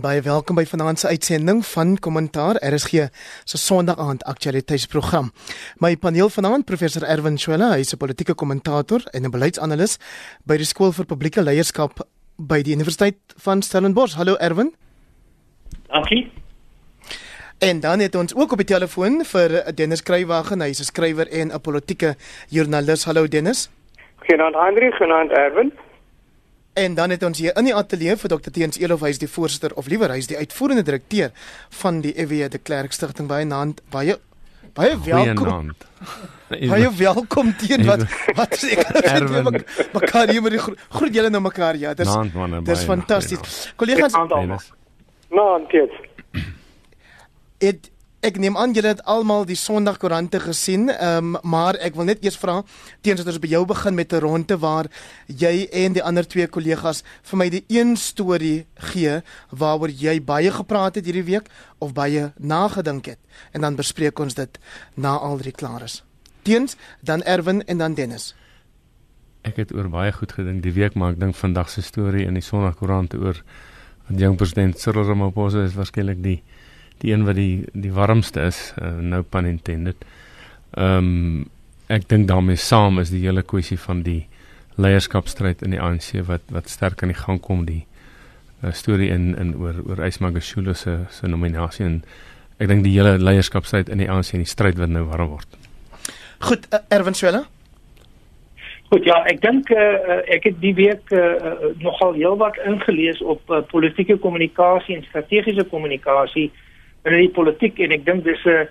[0.00, 3.08] Baie welkom by vanaand se uitsending van Kommentaar RSG
[3.44, 5.28] se Sondagaand Aktualiteitsprogram.
[5.84, 9.98] My paneel vanaand professor Erwin Swela, hy is 'n politieke kommentator en 'n beleidsanalis
[10.46, 12.00] by die Skool vir Publieke Leierskap
[12.38, 14.14] by die Universiteit van Stellenbosch.
[14.16, 14.74] Hallo Erwin.
[15.88, 16.32] Dankie.
[17.58, 21.28] En dan het ons ook op die telefoon vir Dennis Kruiwagen, hy is 'n skrywer
[21.28, 22.16] en 'n politieke
[22.48, 23.04] joernalis.
[23.04, 23.68] Hallo Dennis.
[24.16, 25.72] Goeienaand Hendrik, goeienaand Erwin.
[26.80, 29.28] En dan het ons hier in die ateljee vir Dr Teens Elof, hy is die
[29.28, 31.32] voorsitter of liewer hy is die uitvoerende direkteur
[31.82, 33.28] van die EW de Klerk Stichting.
[33.28, 33.82] By Naand.
[33.92, 34.16] Baie
[34.72, 35.74] baie welkom.
[36.72, 37.84] Baie welkom teen.
[37.84, 38.06] Wat
[38.38, 39.60] wat is ek Erwin.
[39.92, 41.76] mekaar hier met die groet julle nou mekaar.
[41.76, 42.14] Ja dis
[42.70, 45.98] dis fantasties kollegas Naand dit
[47.60, 52.20] Dit Ek neem aan julle het almal die Sondagkoerante gesien, um, maar ek wil net
[52.20, 52.58] eers vra
[53.00, 54.90] teens dat ons by jou begin met 'n ronde waar
[55.26, 60.50] jy en die ander twee kollegas vir my die een storie gee waaroor jy baie
[60.50, 61.48] gepraat het hierdie week
[61.78, 63.18] of baie nagedink het
[63.52, 64.58] en dan bespreek ons dit
[64.96, 66.04] na al drie klaar is.
[66.42, 68.34] Teens, dan Erwin en dan Dennis.
[69.42, 72.34] Ek het oor baie goed gedink die week, maar ek dink vandag se storie in
[72.34, 73.42] die Sondagkoerante oor
[74.08, 76.42] die jong president Cyril Ramaphosa is waarskynlik die
[77.00, 80.04] die een wat die die warmste is, uh, no pun intended.
[80.76, 81.48] Ehm um,
[81.90, 84.20] ek dink daarmee saam is die hele kwessie van die
[84.78, 87.82] leierskapstryd in die ANC wat wat sterk aan die gang kom die
[88.62, 92.02] uh, storie in in oor oor Ysmagashule se se nominasie en
[92.60, 95.58] ek dink die hele leierskapstryd in die ANC en die stryd wat nou warm word.
[96.46, 97.42] Goed, uh, Erwin Swela.
[98.90, 103.64] Goed, ja, ek dink uh, ek het die week uh, nogal heelwat ingelees op uh,
[103.70, 106.50] politieke kommunikasie en strategiese kommunikasie
[107.04, 108.68] in die politiek en ek dink dis 'n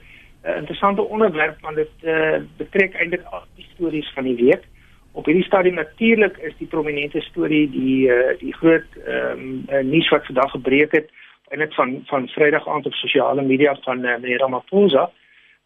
[0.58, 4.64] interessante onderwerp want dit uh, betrek eintlik al die stories van die week.
[5.12, 10.10] Op hierdie stadium natuurlik is die prominente storie die uh, die groot ehm um, nuus
[10.10, 11.10] wat vandag gebreek het
[11.50, 15.10] en dit van van Vrydag aand op sosiale media van uh, meneer Ramaphosa.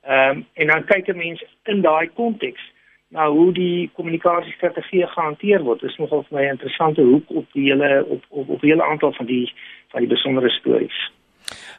[0.04, 2.72] Ehm um, en dan kyk 'n mens in daai konteks
[3.08, 5.84] na hoe die kommunikasiestrategie gehanteer word.
[5.84, 9.14] Is nogal vir my 'n interessante hoek op die hele op op op hele aantal
[9.14, 9.54] van die
[9.88, 11.12] van die besondere stories.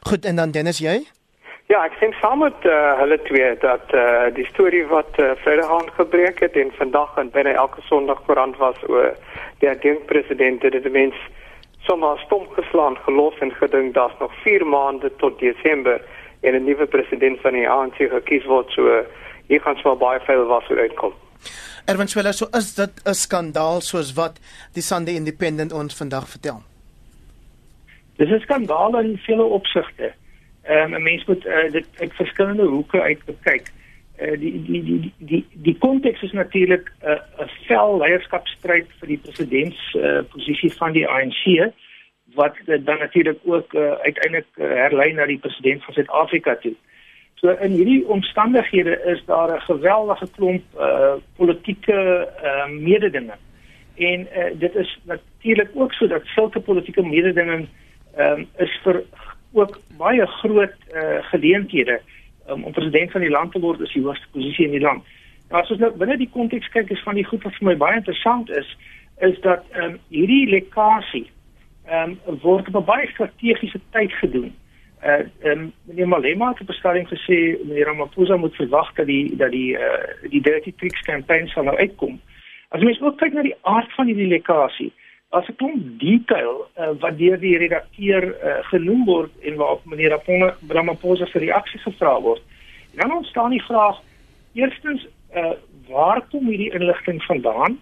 [0.09, 1.03] Goed en dan Dennis jy?
[1.65, 5.71] Ja, ek sien saam met uh, hulle twee dat uh, die storie wat uh, Vrydag
[5.73, 9.15] aan gebreek het en vandag en binne elke Sondag koerant was oor
[9.63, 11.17] die adjunkt president het die mens
[11.87, 16.01] sommer stom geslaan gelos en gedink daar's nog 4 maande tot Desember
[16.41, 19.01] en 'n nuwe president van die ANC gekies word so
[19.47, 21.13] hier gaan swaar baie veel was uitkom.
[21.85, 24.39] Erwin Swela, so is dit 'n skandaal soos wat
[24.73, 26.61] die Sunday Independent ons vandag vertel?
[28.17, 30.13] Dis 'n skandaal in vele opsigte.
[30.63, 33.71] Ehm um, 'n mens moet uh, dit uit verskillende hoeke uit kyk.
[34.21, 39.07] Uh, die die die die die konteks is natuurlik 'n uh, 'n vel leierskapstryd vir
[39.07, 41.71] die presidents uh, posisie van die ANC
[42.33, 46.75] wat uh, dan natuurlik ook uh, uiteindelik uh, herlei na die president van Suid-Afrika toe.
[47.35, 53.35] So in hierdie omstandighede is daar 'n geweldige klomp uh, politieke uh, mededinge.
[53.95, 57.65] En uh, dit is natuurlik ook so dat sulke politieke mededinge
[58.15, 59.03] ehm um, is vir
[59.55, 61.99] ook baie groot uh, geleenthede
[62.49, 65.03] um, om president van die land te word is die hoogste posisie in die land.
[65.49, 67.77] Nou as ons nou binne die konteks kyk is van die goed wat vir my
[67.77, 68.75] baie interessant is
[69.23, 71.25] is dat ehm um, hierdie lekkasie
[71.87, 74.53] ehm um, word op 'n baie strategiese tyd gedoen.
[75.03, 79.05] Uh, ehm um, meneer Malema het op 'n stadium gesê meneer Ramaphosa moet verwag dat
[79.05, 82.19] die dat die uh, die dirty tricks kampanje sal nou uitkom.
[82.69, 84.91] As mens ook kyk na die aard van hierdie lekkasie,
[85.35, 90.19] as 'n klomp detail uh, wat deur die redakteur uh, genoem word en waarop meneer
[90.67, 92.41] Ramaphosa se reaksie gevra word.
[92.95, 93.99] En dan ontstaan die vraag:
[94.53, 95.51] eerstens, uh,
[95.87, 97.79] waar kom hierdie inligting vandaan?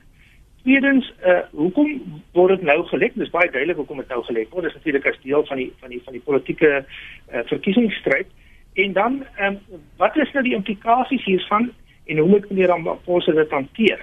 [0.64, 3.12] Tweedens, uh, hoekom word dit nou gelek?
[3.16, 4.64] Dis baie duidelik hoekom dit nou gelek word.
[4.64, 8.28] Dit is natuurlik as deel van die van die van die politieke uh, verkiesingsstryd.
[8.74, 9.60] En dan, um,
[9.98, 11.70] wat is nou die implikasies hiervan
[12.06, 14.02] en hoe moet meneer Ramaphosa dit hanteer?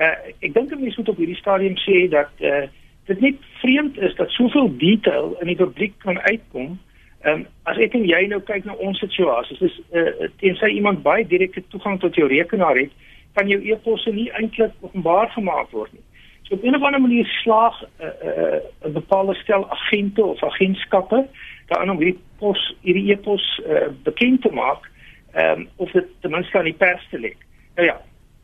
[0.00, 2.64] Uh, ek dink mense moet op hierdie stadium sê dat uh,
[3.04, 6.78] dit net vreemd is dat soveel detail in die publiek kan uitkom.
[7.20, 11.02] Ehm um, as ek en jy nou kyk na ons situasie, dis uh, tensy iemand
[11.02, 12.92] baie direkte toegang tot jou rekenaar het,
[13.36, 16.04] kan jou e-posse nie eintlik openbaar gemaak word nie.
[16.48, 20.42] So op 'n of ander manier slaag 'n uh, uh, uh, bepaalde stel agente of
[20.42, 21.26] agentskappe
[21.66, 24.90] daarin om hierdie pos hierdie e-pos uh, bekend te maak,
[25.32, 27.32] ehm um, of dit ten minste aan die pers te lê.
[27.74, 28.00] Nou ja,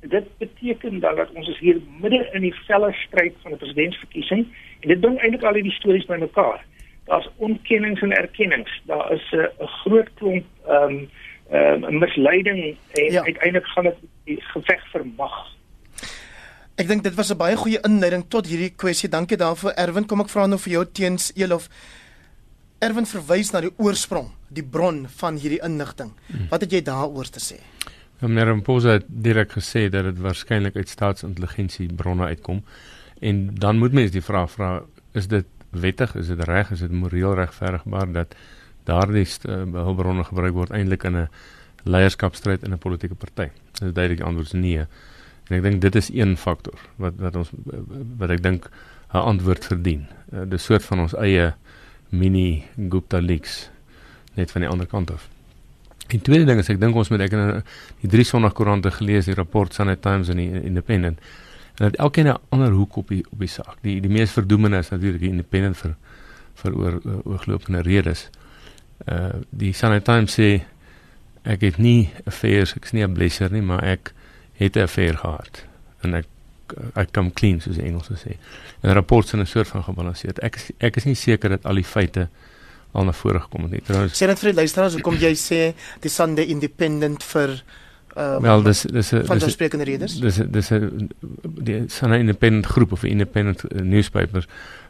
[0.09, 4.47] dit beteken dan dat ons is hier midde in die felle stryd van die presidentsverkiesing
[4.81, 6.65] en dit bring eintlik al hierdie stories bymekaar.
[7.07, 8.81] Daar's ontkennings en erkennings.
[8.91, 11.09] Daar is 'n uh, groot klomp ehm um,
[11.51, 13.23] ehm um, misleiding en ja.
[13.23, 15.37] uiteindelik gaan dit die geveg vir mag.
[16.77, 19.09] Ek dink dit was 'n baie goeie inleiding tot hierdie kwessie.
[19.09, 20.07] Dankie daarvoor Erwin.
[20.07, 21.69] Kom ek vra nou vir jou teens Elof.
[22.79, 26.13] Erwin verwys na die oorsprong, die bron van hierdie inligting.
[26.27, 26.49] Hmm.
[26.51, 27.76] Wat het jy daaroor te sê?
[28.21, 32.63] Meneer Mposa het direk gesê dat dit waarskynlik uit staatsintelligensie bronne uitkom.
[33.21, 34.71] En dan moet mens die vraag vra,
[35.13, 38.35] is dit wettig, is dit reg, is dit moreel regverdigbaar dat
[38.89, 41.29] daardie uh, hulpbronne gebruik word eintlik in 'n
[41.85, 43.51] leierskapstryd in 'n politieke party?
[43.73, 44.87] Dit is duidelik antwoord is nee.
[45.49, 47.51] En ek dink dit is een faktor wat wat ons
[48.19, 48.71] wat ek dink
[49.13, 50.07] 'n antwoord verdien.
[50.33, 51.55] Uh, dis soort van ons eie
[52.09, 53.71] mini Gupta leaks
[54.35, 55.36] net van die ander kant af.
[56.07, 57.63] En tweede ding is ek dink ons moet ek in
[58.01, 61.19] die drie Sondagkoerante gelees die rapport Sunday Times en die Independent
[61.77, 63.77] en dat elkeen 'n ander hoek op die op die saak.
[63.83, 65.97] Die die mees verdoemende is natuurlik die Independent vir
[66.55, 68.31] vir oor oorglopende redes.
[69.05, 70.65] Uh die Sunday Times sê
[71.43, 74.13] ek het nie affairs, ek's nie 'n blesser nie, maar ek
[74.55, 75.65] het 'n affair gehad
[76.03, 76.27] en ek
[76.95, 78.39] ek kom clean soos die Engels sê.
[78.81, 80.39] En die rapport sê 'n soort van gebalanseerd.
[80.39, 82.29] Ek ek is nie seker dat al die feite
[82.97, 83.83] al na vore gekom het nie.
[83.87, 85.61] Trouwens sê net vir die luisteraars, hoekom jy sê
[86.05, 87.59] die Sunday Independent vir
[88.17, 90.73] uh, wel dis dis van die sprekende redes dis dis
[91.69, 94.49] die Sunday Independent groep of independent uh, newspapers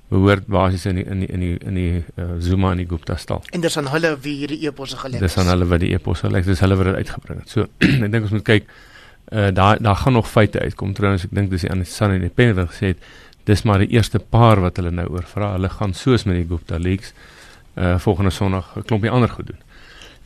[0.09, 3.17] behoort basies in die, in die, in die, in die uh, Zuma en die Gupta
[3.19, 3.41] stal.
[3.51, 5.25] En dis aan hulle wie hierdie eposse gelek het.
[5.27, 6.53] Dis aan hulle wat die eposse gelek het.
[6.53, 7.51] Dis hulle wat dit uitgebring het.
[7.51, 7.67] So
[8.07, 11.51] ek dink ons moet kyk uh, daar daar gaan nog feite uitkom trouens ek dink
[11.51, 13.09] dis die Sunday Independent gesê het
[13.51, 15.57] dis maar die eerste paar wat hulle nou oor vra.
[15.59, 17.35] Hulle gaan soos met die Gupta leaks uh,
[17.77, 19.61] volgende Sondag 'n klompie ander goed doen.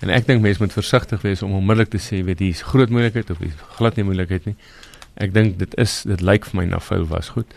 [0.00, 3.30] En ek dink mense moet versigtig wees om onmiddellik te sê weet hier's groot moeilikheid
[3.30, 4.56] of hier's glad nie moeilikheid nie.
[5.20, 7.52] Ek dink dit is dit lyk vir my na fout was goed.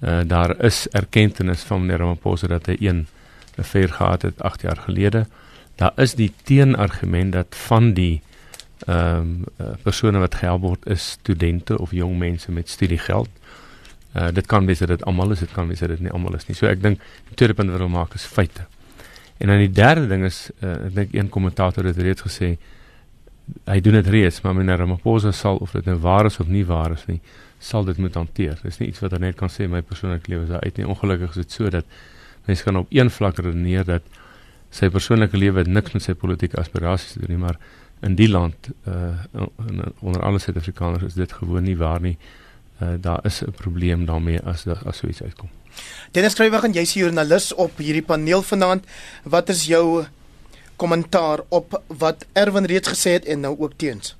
[0.00, 3.06] Uh daar is erkenning van meneer Ramaphosa dat hy een
[3.60, 5.26] affair gehad het 8 jaar gelede.
[5.76, 8.22] Daar is die teenargument dat van die
[8.86, 13.28] ehm um, uh, persone wat gehelp word is studente of jong mense met studiegeld.
[14.16, 16.34] Uh dit kan wees dat dit almal is, dit kan wees dat dit nie almal
[16.34, 16.56] is nie.
[16.56, 18.66] So ek dink die tweede punt wat hulle maak is feite.
[19.38, 22.56] En dan die derde ding is uh, ek dink een kommentator het reeds gesê
[23.66, 26.64] hy doen dit reeds, maar meneer Ramaphosa sal of dit nou waar is of nie
[26.66, 27.18] waar is nie,
[27.58, 28.58] sal dit moet hanteer.
[28.62, 30.86] Dis nie iets wat hy net kan sê my persoonlike lewe is uit nie.
[30.86, 31.86] Ongelukkig is dit so dat
[32.46, 34.06] mense kan op een vlak redeneer dat
[34.72, 37.58] sy persoonlike lewe niks met sy politieke aspirasies te doen nie, maar
[38.02, 39.46] in die land uh
[40.00, 42.16] onder alle Suid-Afrikaners is dit gewoon nie waar nie.
[42.82, 45.48] Uh daar is 'n probleem daarmee as as so iets uitkom.
[46.12, 48.84] Dennis Skrywer, jy's joernalis op hierdie paneel vanaand.
[49.24, 50.04] Wat is jou
[50.76, 54.16] kommentaar op wat Erwin reeds gesê het en nou ook teens?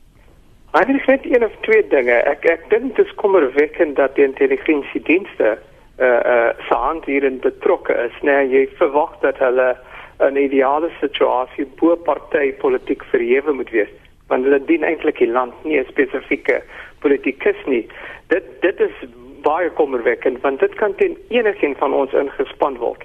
[0.73, 2.17] Ek het net een of twee dinge.
[2.33, 5.59] Ek ek dink dit is kommerwekkend dat die intelligensiedienste
[5.99, 8.15] uh uh saand hierin betrokke is.
[8.23, 9.77] Nee, jy verwag dat hulle
[10.23, 13.93] 'n ideale situasie bo partytetiek verhewe moet wees
[14.33, 16.63] want hulle dien eintlik die land nie 'n spesifieke
[17.05, 17.87] politikus nie.
[18.29, 18.97] Dit dit is
[19.43, 23.05] baie kommerwekkend want dit kan teen enigiemand van ons ingespan word.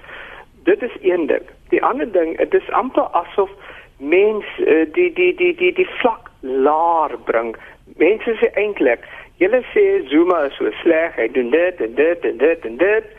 [0.64, 1.44] Dit is een ding.
[1.68, 3.50] Die ander ding, dit is amper asof
[3.98, 7.56] mense uh, die die die die die vlak laer bring.
[7.96, 9.06] Mense sê eintlik,
[9.42, 13.10] julle sê Zuma is so sleg, hy doen dit en dit en dit en dit.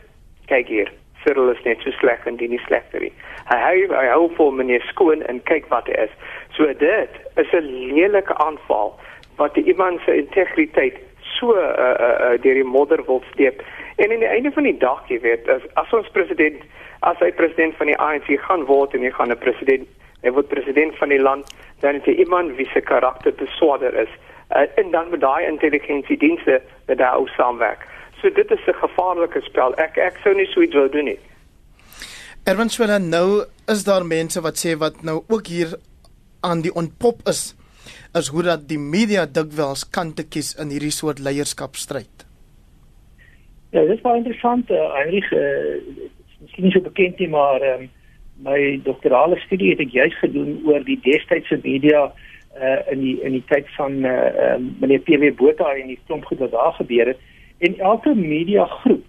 [0.50, 0.92] Kyk hier,
[1.24, 3.12] Cyril is net so sleg en die nie slegter nie.
[3.50, 6.16] Hy hy hy hou vir meneer skoon en kyk wat hy is.
[6.56, 8.96] So dit is 'n lelike aanval
[9.36, 10.96] wat iemand se integriteit
[11.40, 13.62] so uh, uh, uh, deur die modder wil steep.
[13.96, 16.62] En aan die einde van die dag, jy weet, as, as ons president,
[17.08, 19.88] as hy president van die ANC gaan word en hy gaan 'n president,
[20.22, 21.48] hy word president van die land,
[21.80, 24.12] dan is hy iemand wie se karakter beswaarder is.
[24.50, 27.86] Uh, en dan met daai intelligensiedienste dat daar ook saamwerk.
[28.20, 29.74] So dit is 'n gevaarlike spel.
[29.74, 31.18] Ek ek sou nie so iets wou doen nie.
[32.44, 35.78] Erwin Swela nou is daar mense wat sê wat nou ook hier
[36.40, 37.54] aan die ontpop is
[38.18, 42.26] is hoe dat die media dikwels kante kies in hierdie soort leierskapstryd.
[43.70, 44.70] Ja, dit is baie interessant.
[44.70, 46.08] Uh, Heinrich, uh,
[46.42, 47.86] miskien nie so bekend nie, maar um,
[48.42, 53.36] my doktorale studie het ek juis gedoen oor die destydse media uh, in die in
[53.38, 54.16] die tyd van uh,
[54.54, 57.22] um, meneer PW Botha en die klomp goed wat daar gebeur het.
[57.60, 59.06] En elke media groep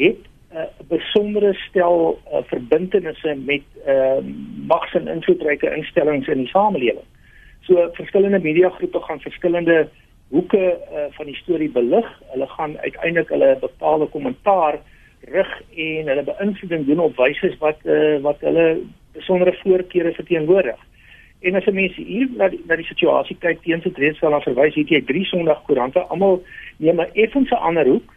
[0.00, 4.18] het 'n uh, besondere stel uh, verbintenisse met uh,
[4.66, 7.06] mags- en invloedryke instellings in die samelewing.
[7.66, 9.88] So verskillende mediagroepe gaan verskillende
[10.30, 12.06] hoeke uh, van die storie belig.
[12.32, 14.78] Hulle gaan uiteindelik hulle bepaalde kommentaar
[15.20, 18.80] rig en hulle beïnvloeding doen op wyse wat uh, wat hulle
[19.12, 20.78] besondere voorkeure verteenwoordig.
[21.40, 24.34] En as 'n mens hier na die, na die situasie kyk teens het reeds wel
[24.34, 26.42] aan verwys het jy drie Sondagkoerante almal
[26.76, 28.12] neem 'n effense ander hoek,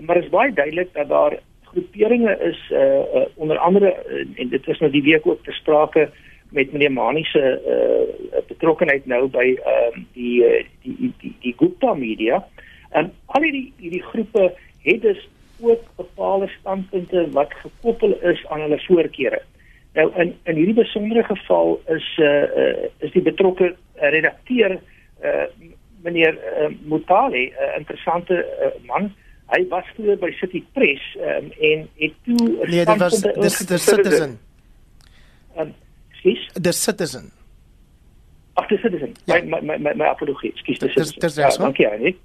[0.00, 4.68] maar is baie duidelik dat daar groeperinge is uh, uh, onder andere uh, en dit
[4.68, 6.10] is nou die week ook te sprake
[6.50, 11.54] met meneer Mani se uh, betrokkeheid nou by ehm uh, die, die die die die
[11.56, 12.44] Gupta media
[12.90, 14.52] en al die hierdie groepe
[14.82, 15.28] het dus
[15.60, 19.42] ook bepaalde standpunte wat gekoppel is aan hulle voorkeure.
[19.94, 24.78] Nou in in hierdie besondere geval is uh, uh is die betrokke redakteur
[25.24, 25.48] uh
[26.02, 29.12] meneer uh, Mutale 'n uh, interessante uh, man.
[29.48, 33.78] Hy was vroeër by City Press um, en het toe Nee, dit was the, the
[33.78, 34.38] citizen.
[35.58, 35.74] Um,
[36.18, 36.48] Skies?
[36.52, 37.32] The citizen.
[38.54, 39.14] Ag, the citizen.
[39.24, 39.40] Ja.
[39.42, 40.52] My my my my apologie.
[40.56, 41.20] Skies, the citizen.
[41.20, 41.62] dis Ja, reg, so.
[41.62, 42.16] dankie Annie.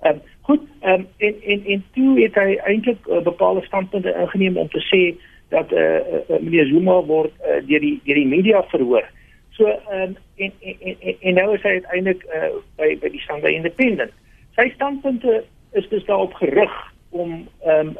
[0.00, 4.14] Ehm um, goed, ehm um, en en en toe het hy eintlik uh, bepaalde standpunte
[4.20, 5.02] ingeneem om te sê
[5.48, 9.04] dat eh uh, uh, meneer Zuma word uh, deur die deur die media verhoor.
[9.50, 13.08] So ehm um, en, en en en en nou is hy uiteindelik uh, by by
[13.08, 14.12] die Sunday Independent.
[14.56, 16.76] Sy standpunte is dus daarop gerig
[17.10, 17.96] om ehm um,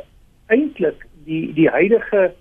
[0.46, 2.32] eintlik die die huidige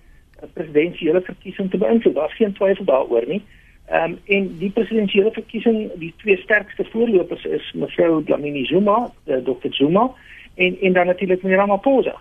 [0.54, 2.16] presidensiële verkiesing te beïnvloed.
[2.16, 3.42] Daar's geen twyfel daaroor nie.
[3.90, 9.38] Ehm um, en die presidensiële verkiesing, die twee sterkste voorlopers is mevrou Dlamini Zuma, uh,
[9.44, 10.12] Dr Zuma
[10.56, 12.16] en en dan natuurlik meneer Ramaphosa.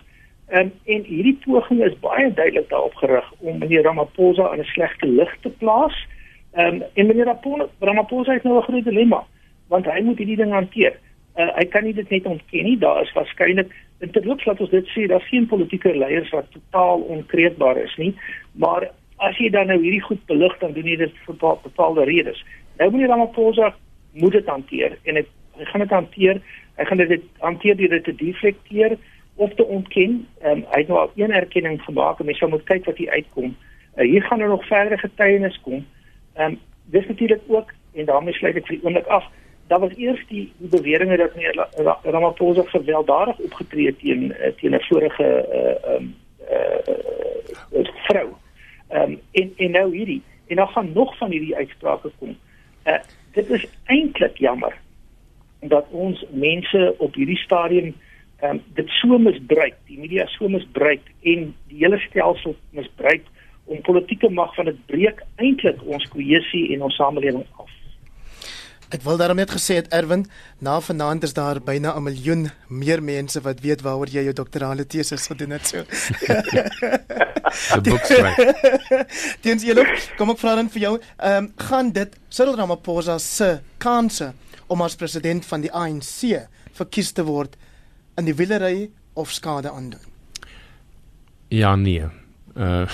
[0.47, 4.63] Ehm um, en hierdie poging is baie duidelik daarop gerig om meneer Ramaphosa in 'n
[4.63, 6.07] slegte lig te plaas.
[6.51, 7.37] Ehm um, en meneer
[7.79, 9.23] Ramaphosa het nou 'n groot dilemma
[9.67, 10.97] want hy moet hierdie ding hanteer.
[11.37, 12.77] Uh, hy kan nie dit net ontken nie.
[12.77, 17.03] Daar is waarskynlik in terloops laat ons dit sê, daar's geen politieke leiers wat totaal
[17.15, 18.13] onkreukbaar is nie,
[18.53, 18.87] maar
[19.19, 22.39] as jy dan nou hierdie goed belig dan doen jy dit vir bepa- bepaalde redes.
[22.79, 23.73] Nou meneer Ramaphosa
[24.11, 25.25] moet dit hanteer en hy,
[25.59, 26.41] hy gaan dit hanteer.
[26.79, 28.95] Hy gaan dit hanteer deur dit te deflekteer
[29.35, 30.27] of te ontken.
[30.41, 33.11] Ehm um, hy het nou al een erkenning gemaak en mens moet kyk wat hier
[33.11, 33.55] uitkom.
[33.97, 35.85] Uh, hier gaan er nog verdere getuienis kom.
[36.35, 39.27] Ehm um, dis natuurlik ook en daarmee sluit ek vir die oomblik af.
[39.69, 41.67] Daar was eers die, die beweringe dat meneer
[42.03, 46.05] Ramaphosa gewelddadig opgetree het teen eh, teen 'n vorige eh, ehm
[46.51, 48.27] uh, uh, vrou.
[48.87, 52.37] Ehm um, en en nou hierdie en dan gaan nog van hierdie uitsprake kom.
[52.85, 52.97] Uh
[53.31, 54.77] dit is eintlik jammer
[55.59, 57.95] dat ons mense op hierdie stadium
[58.39, 63.21] ehm um, dit so misbruik, die media so misbruik en die hele stelsel misbruik
[63.65, 67.78] om politieke mag van dit breek eintlik ons kohesie en ons samelewing af.
[68.89, 70.23] Ek wil daarom net gesê het Erwin,
[70.65, 74.87] na vanaand is daar byna 'n miljoen meer mense wat weet waaroor jy jou doktorale
[74.87, 75.83] teses gedoen het so.
[77.83, 78.37] Die boek skryf.
[79.43, 79.85] Teens julle,
[80.17, 84.33] kom ek vra dan vir jou, ehm um, gaan dit Cyril Ramaphosa se kanse
[84.67, 87.57] om as president van die ANC verkies te word
[88.17, 90.01] in die wielery of skade aandoen?
[91.47, 92.09] Ja nee.
[92.55, 92.89] Uh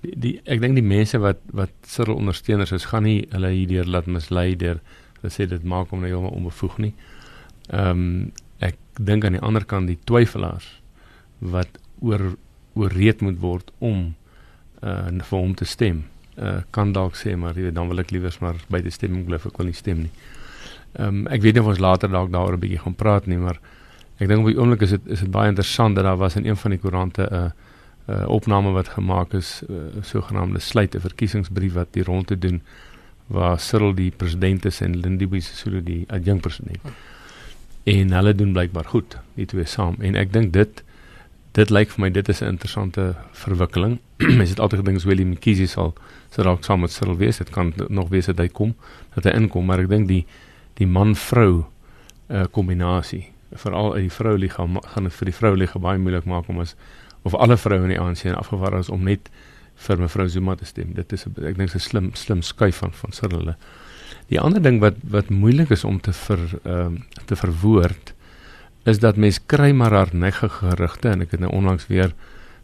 [0.00, 3.86] die, die ek dink die mense wat wat Cyril ondersteuners is, gaan nie hulle hierdeur
[3.86, 4.80] laat mislei deur
[5.20, 6.94] hulle sê dit maak hom nou heeltemal onbevoeg nie.
[7.70, 10.66] Ehm um, ek dink aan die ander kant die twyfelaars
[11.38, 12.32] wat oor
[12.74, 14.14] oorreed moet word om
[14.82, 16.04] uh vir hom te stem.
[16.36, 19.26] Uh kan dalk sê maar jy weet dan wil ek liewers maar by die stemming
[19.26, 20.12] bly, ek wil nie stem nie.
[20.98, 23.38] Ehm um, ek weet nie of ons later dalk daaroor 'n bietjie gaan praat nie,
[23.38, 23.60] maar
[24.18, 26.46] ek dink op die oomblik is dit is dit baie interessant dat daar was in
[26.46, 27.50] een van die koerante 'n uh,
[28.08, 32.62] uh, opname wat gemaak is, uh, sogenaamde sluit 'n verkiesingsbrief wat die rond te doen
[33.28, 36.92] waar Cyril die president is en Lindiwe Sisulu die adjunkt president.
[37.88, 39.96] En hulle doen blykbaar goed, die twee saam.
[40.00, 40.84] En ek dink dit
[41.56, 43.98] dit lyk vir my dit is 'n interessante verwikkeling.
[44.38, 45.94] Mens het altyd gedink Willem Mkhize sal
[46.30, 47.38] sal dalk saam met Cyril wees.
[47.38, 48.74] Dit kan nog wees dat hy kom,
[49.14, 50.26] dat hy inkom, maar ek dink die
[50.78, 51.64] die man-vrou
[52.30, 56.60] uh, kombinasie veral uit die vrouliga gaan dit vir die vrouliga baie moeilik maak om
[56.60, 56.74] as
[57.22, 59.30] of alle vroue in die ANC en afgevaar is om net
[59.86, 60.92] vir mevrou Zuma te stem.
[60.94, 63.54] Dit is ek dink 'n slim slim skuif van van Cyril.
[64.28, 68.14] Die ander ding wat wat moeilik is om te ver ehm uh, te verwoord
[68.84, 72.14] is dat mens kry maar hardnekkige gerugte en ek het nou onlangs weer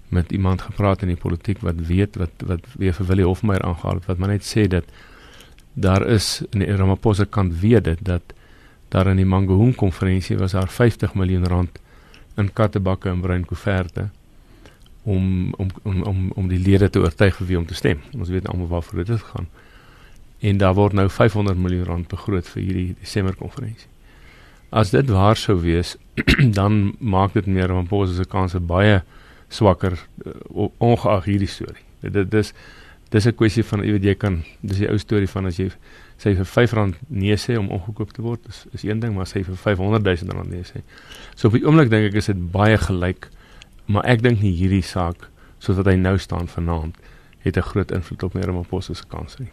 [0.08, 4.00] met iemand gepraat in die politiek wat weet wat wat weer vir Willie Hofmeyer aangehaal
[4.00, 4.84] het wat maar net sê dat
[5.74, 8.34] daar is in die Ramaphosa kant weet dit dat
[8.94, 11.80] daar in die Mangaung konferensie was daar 50 miljoen rand
[12.36, 14.08] in kattebakke en bruin koeverte
[15.04, 18.00] om om om om om die lede te oortuig vir wie om te stem.
[18.18, 19.48] Ons weet almal waarvoor dit gaan.
[20.38, 23.88] En daar word nou 500 miljoen rand begroot vir hierdie Desember konferensie.
[24.68, 25.96] As dit waar sou wees,
[26.58, 29.02] dan maak dit meer Ramaphosa se kanse baie
[29.48, 29.94] swakker
[30.26, 31.84] uh, ongeag hierdie storie.
[32.00, 32.52] Dit dis
[33.14, 35.68] dis 'n kwessie van jy weet jy kan dis die ou storie van as jy
[36.18, 39.44] sê vir R5 nee sê om omgekoop te word, is is een ding, maar sê
[39.44, 40.82] vir 500 000 rand nee sê.
[41.36, 43.30] So op die oomblik dink ek is dit baie gelyk,
[43.86, 46.96] maar ek dink nie hierdie saak soos wat hy nou staan vanaand
[47.44, 49.50] het 'n groot invloed op meer Ramaphosa se kanse nie.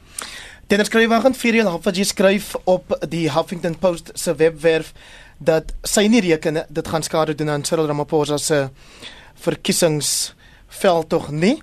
[0.67, 4.93] Dennis Skrywagen vir die Halfway skryf op die Huffington Post se webwerf
[5.37, 8.69] dat sy nie reken dit gaan skade doen aan Cyril Ramaphosa se
[9.33, 11.61] verkiesingsveld tog nie.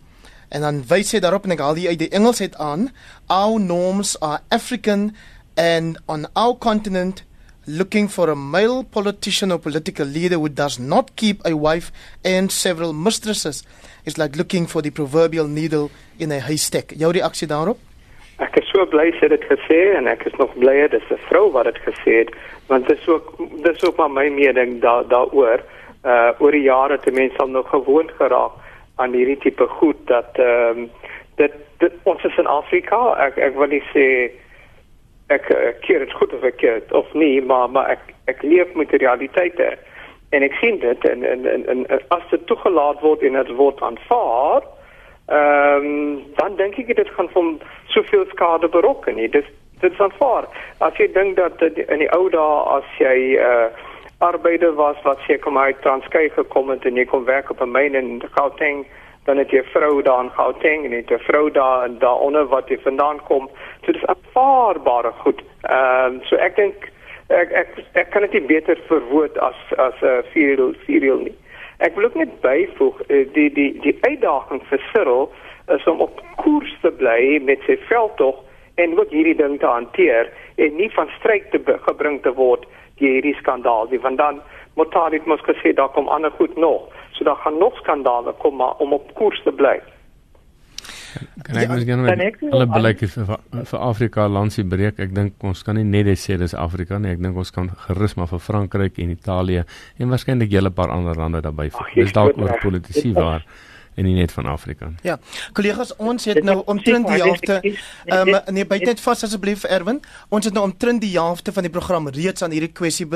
[0.48, 2.90] En dan wys hy daarop en ek haal die uit die Engels het aan,
[3.26, 5.14] our norms are African
[5.56, 7.24] and on our continent
[7.68, 11.92] looking for a male politician or political leader who does not keep a wife
[12.24, 13.62] and several mistresses
[14.04, 16.96] is like looking for the proverbial needle in a haystack.
[16.96, 17.78] Jou reaksie daarop?
[18.38, 21.18] Ek is so bly sy het dit gesê en ek is nog blyer dis 'n
[21.28, 22.30] vrou wat dit gesê het
[22.68, 23.34] want dit is ook
[23.64, 25.60] dis ook maar my mening da, daaroor.
[26.04, 28.52] Uh oor die jare het mense al nog gewoond geraak
[28.96, 30.90] aan hierdie tipe goed dat ehm um,
[31.36, 33.14] dit, dit ons is in Afrika.
[33.26, 34.30] Ek ek wil nie sê
[35.34, 38.42] ek, ek keer dit goed of ek keer dit of nie, maar maar ek ek
[38.42, 39.76] leef met die realiteite
[40.30, 43.82] en ek sien dit en en en, en as dit toegelaat word en dit word
[43.82, 44.66] aanvaar,
[45.28, 47.60] ehm um, dan dink ek dit gaan van
[47.94, 49.28] soveel skade berokken nie.
[49.28, 49.48] Dis
[49.80, 50.48] dit is aanvaar.
[50.78, 53.68] As jy dink dat in die ou dae as jy uh
[54.18, 57.70] arbeider was wat seker maar uit Transkei gekom het en jy kom werk op 'n
[57.70, 58.86] myn in Gauteng
[59.28, 62.46] dan het jy 'n vrou daar in Gauteng en het 'n vrou daar en daaronder
[62.46, 63.50] wat jy vandaan kom.
[63.84, 65.42] So dis aanvaarbare goed.
[65.62, 66.74] Ehm um, so ek dink
[67.26, 71.36] ek ek ek kan dit beter verwoord as as 'n uh, serial serial nie.
[71.78, 75.32] Ek wil ook net byvoeg uh, die die die uitdaging vir Cyril
[75.68, 78.36] is om op koers te bly met sy veldtog
[78.74, 82.64] en ook hierdie ding te hanteer en nie van stryd te gebring te word
[82.98, 84.40] deur hierdie skandaal nie want dan
[84.74, 86.82] moet dit mos gesê daar kom ander goed nog
[87.18, 89.78] so daar gaan nog skandale kom maar om op koers te bly
[91.42, 93.38] Kan ek mens gaan met alle beleid vir
[93.70, 94.98] vir Afrika landsie breek.
[95.02, 97.14] Ek dink ons kan nie net sê dis Afrika nie.
[97.16, 99.64] Ek dink ons kan gerus maar vir Frankryk en Italië
[99.98, 101.94] en waarskynlik hele paar ander lande daarbey voeg.
[101.96, 103.46] Dis dalk oor politisie waar
[103.98, 104.92] en nie net van Afrika.
[105.02, 105.18] Ja.
[105.52, 109.98] Kollegas, ons het nou omtrent die helfte ehm um, nee, byt net vas asseblief Erwin.
[110.34, 113.06] Ons het nou omtrent die helfte van die program reeds aan hierdie kwessie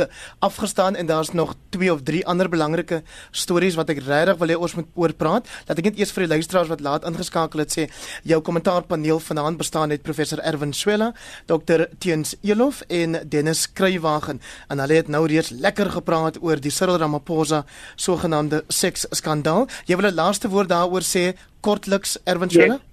[0.43, 4.57] afgestaan en daar's nog twee of drie ander belangrike stories wat ek regtig wil hê
[4.59, 5.47] ons moet oor praat.
[5.69, 7.87] Laat ek net eers vir die luisteraars wat laat ingeskakel het sê,
[8.29, 11.13] jou kommentaarpaneel vanaand bestaan uit professor Erwin Swela,
[11.47, 11.87] Dr.
[12.03, 16.99] Teens Elof en Dennis Kruiwagen en hulle het nou reeds lekker gepraat oor die Cyril
[16.99, 17.65] Ramaphosa
[17.97, 19.69] sogenaamde seksskandaal.
[19.87, 22.81] Jy wil 'n laaste woord daaroor sê kortliks Erwin Swela?
[22.81, 22.89] Yes.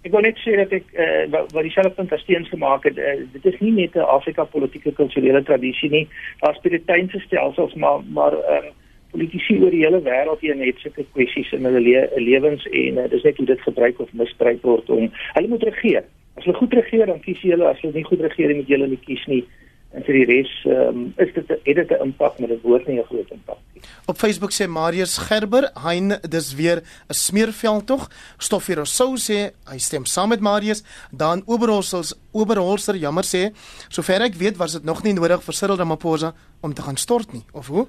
[0.00, 2.96] Ek wil net sê dat ek uh, wat, wat dieselfde punt as teens gemaak het,
[2.96, 6.06] uh, dit is nie net 'n Afrika politieke kulturele tradisie nie.
[6.40, 8.70] Daar's Puriteinse stelsels maar maar uh,
[9.12, 13.08] politici oor die hele wêreld hier net sulke kwessies in hulle le lewens en uh,
[13.12, 16.04] dis net hoe dit gebruik of misbruik word om hulle moet regeer.
[16.38, 18.88] As hulle goed regeer, dan kies hulle as hulle nie goed regeer nie, moet hulle
[18.94, 19.42] nie kies nie.
[19.90, 22.98] En vir die res um, is dit het dit 'n impak met 'n woord nie
[23.00, 23.82] 'n groot impak nie.
[24.06, 28.10] Op Facebook sê Marius Gerber, hein dis weer 'n smeerveld tog.
[28.38, 30.82] Stoffie Rousseau sê hy stem saam met Marius.
[31.10, 33.52] Dan Oberholsels Oberholser jammer sê,
[33.88, 37.32] sover ek weet was dit nog nie nodig vir Cyril Ramaphosa om te gaan stort
[37.32, 37.86] nie, of hoe?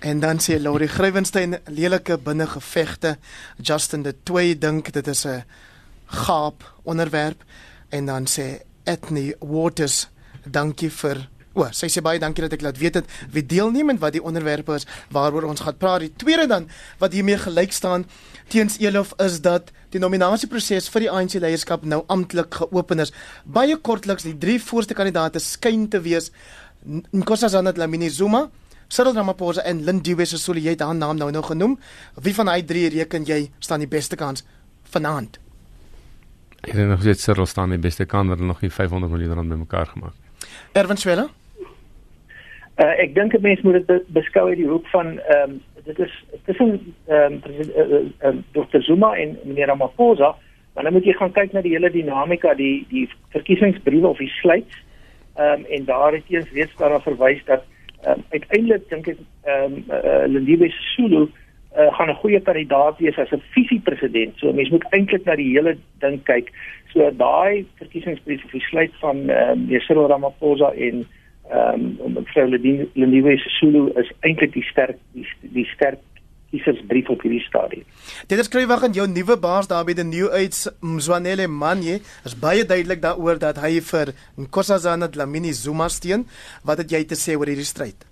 [0.00, 3.18] En dan sê Laurie Grywenstein lelike binnengevegte.
[3.62, 5.44] Justin de Toey dink dit is 'n
[6.06, 7.44] gaap onderwerp
[7.88, 10.08] en dan sê Ethnie Waters
[10.44, 13.98] dankie vir O, sy sê baie dankie dat ek laat weet het wie deelneem en
[13.98, 16.04] wat die onderwerpe is waaroor ons gaan praat.
[16.04, 16.68] Die tweede dan
[17.00, 18.04] wat hiermee gelyk staan
[18.52, 23.10] teens Elof is dat die nominasieproses vir die ANC leierskap nou amptelik geopen is.
[23.42, 26.30] Baie kortliks die drie voorste kandidaate skyn te wees
[26.86, 28.46] Nkosazana Dlamini Zuma,
[28.88, 30.62] Cyril Ramaphosa en Lindiwe Sisulu.
[30.62, 31.76] Jy het haar naam nou nou genoem.
[32.22, 34.46] Wie van daai drie reken jy staan die beste kans
[34.94, 35.42] vanaand?
[36.62, 39.50] Ek dink nog steeds Cyril staan die beste kans, hulle nog nie 500 miljoen rand
[39.50, 40.29] bymekaar gemaak.
[40.72, 41.28] Erwin Swela?
[42.80, 45.98] Uh, ek dink 'n mens moet dit beskou uit die hoek van ehm um, dit
[45.98, 50.36] is tussen ehm um, uh, Dr Zuma en meneer Ramaphosa,
[50.74, 54.32] maar dan moet jy gaan kyk na die hele dinamika, die die verkiesingsbriewe of die
[54.40, 54.74] sluits.
[55.36, 57.62] Ehm um, en daar het eens reeds daarna verwys dat
[58.06, 61.28] um, uiteindelik dink ek ehm um, uh, Lindiwe Sisulu
[61.76, 64.38] uh, gaan 'n goeie kandidaat wees as 'n visiepresident.
[64.38, 66.52] So mense moet eintlik na die hele ding kyk.
[66.92, 71.04] So daai verkiesingsbrief of die sluit van ehm um, Cyril Ramaphosa en
[71.50, 76.02] ehm um, mevrou Lindiwe Sisulu is eintlik die sterk die, die sterk
[76.50, 77.86] kiesersbrief op hierdie stadium.
[78.26, 82.34] Dit skryf wag aan jou nuwe baas daar by die New Age Mzwanele Manje is
[82.34, 86.26] baie duidelik daaroor dat hy vir Nkosazana Dlamini Zuma steun.
[86.66, 88.06] Wat het jy te sê oor hierdie stryd?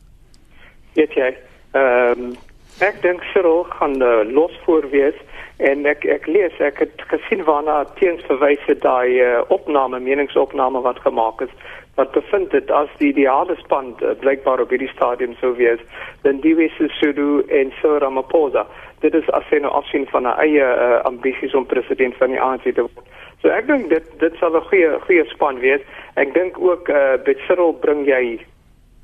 [0.95, 1.33] Weet jy,
[1.75, 2.37] ehm um,
[2.79, 5.19] ek dink Cyril gaan uh, los voorwees
[5.59, 10.83] en ek ek lees ek het gesien waarna teens verwys het daai uh, opname meningsopname
[10.87, 11.55] wat gemaak is
[11.99, 15.83] wat bevind dit as die ideale span uh, blykbaar op hierdie stadium sou wees
[16.23, 18.67] dan die wisse Sudu en Cyril Ramaphosa.
[19.03, 22.63] Dit is as 'n afsien van 'n eie uh, ambisies om president van die ANC
[22.63, 23.07] te word.
[23.43, 25.83] So ek dink dit dit sal 'n goeie goeie span wees.
[26.15, 28.39] Ek dink ook uh, by Cyril bring jy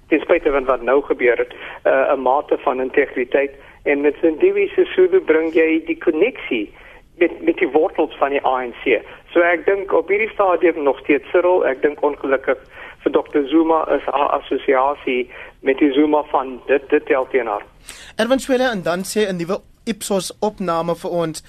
[0.09, 1.53] ten spyte van wat nou gebeur het,
[1.85, 3.51] uh, 'n mate van integriteit
[3.85, 6.65] en met Sindiwe Sisulu bring jy die koneksie
[7.21, 8.87] met met die wortels van die ANC.
[9.33, 12.59] So ek dink op hierdie stadium nog steeds Cyril, ek dink ongelukkig
[13.05, 15.29] vir Dr Zuma is haar assosiasie
[15.63, 17.63] met die Zuma van dit dit tel teenoor.
[18.17, 21.43] Erwin Swela en dan sê 'n nuwe Ipsos opname vir ons.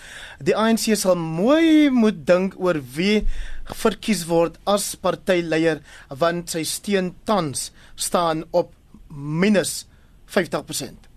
[0.44, 3.24] Die ANC sal mooi moet dink oor wie
[3.64, 8.74] verkies word as partyleier want sy steun tans staan op
[9.10, 9.88] minus
[10.28, 11.15] 50%.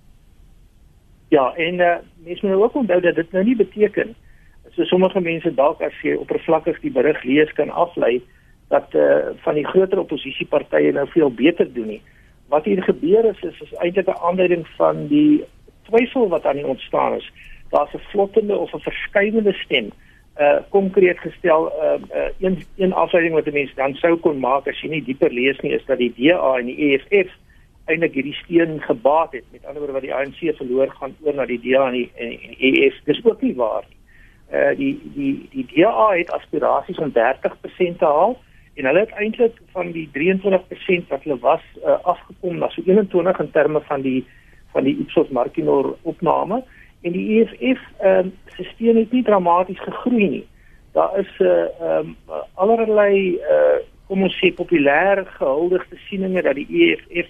[1.29, 4.15] Ja, en uh, mense moet ook onthou dat dit nou nie beteken
[4.71, 8.21] so sommige mense dalk as jy oppervlakkig die berig lees kan aflei
[8.69, 12.03] dat eh uh, van die groter oppositiepartye nou veel beter doen nie.
[12.49, 15.45] Wat hier gebeur is is, is eintlik 'n aanduiding van die
[15.89, 17.33] twyfel wat aan die ontstaan is.
[17.71, 19.91] Daar's 'n vlottende of 'n verskynende stem
[20.41, 24.69] uh konkreet gestel uh, uh een een afleiding wat 'n mens dan sou kon maak
[24.69, 27.31] as jy nie dieper lees nie is dat die DA en die EFF
[27.89, 29.45] eintlik hierdie steun gebaat het.
[29.53, 32.29] Met ander woorde wat die ANC verloor gaan oor na die DA en die, en
[32.29, 33.01] die EFF.
[33.05, 33.97] Dis ook nie waar nie.
[34.49, 38.39] Uh die die die DA het aspirasies om 30% te haal
[38.79, 43.41] en hulle het eintlik van die 23% wat hulle was uh, afgekom na so 21
[43.45, 44.25] in terme van die
[44.73, 46.63] van die Ipsos Markinor opname
[47.03, 50.47] en die EFF ehm um, se steun het nie dramaties gegroei nie.
[50.93, 56.55] Daar is 'n uh, ehm um, allerlei uh, kom ons sê populêre gehuldigde sieninge dat
[56.55, 57.29] die EFF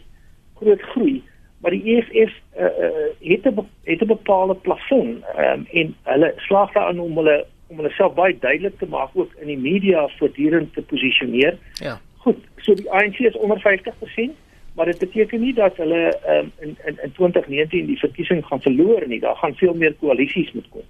[0.60, 1.22] groot groei,
[1.60, 2.90] maar die EFF uh, uh,
[3.20, 7.90] het 'n het 'n bepaalde plafon um, en hulle slaag daarin om hulle om hulle
[7.90, 11.58] self baie duidelik te maak ook in die media voortdurend te posisioneer.
[11.72, 12.00] Ja.
[12.16, 14.36] Goed, so die ANC is onder 50%
[14.78, 19.06] maar dit beteken nie dat hulle um, in, in in 2019 die verkiesing gaan verloor
[19.06, 19.20] nie.
[19.20, 20.82] Daar gaan veel meer koalisies moet kom.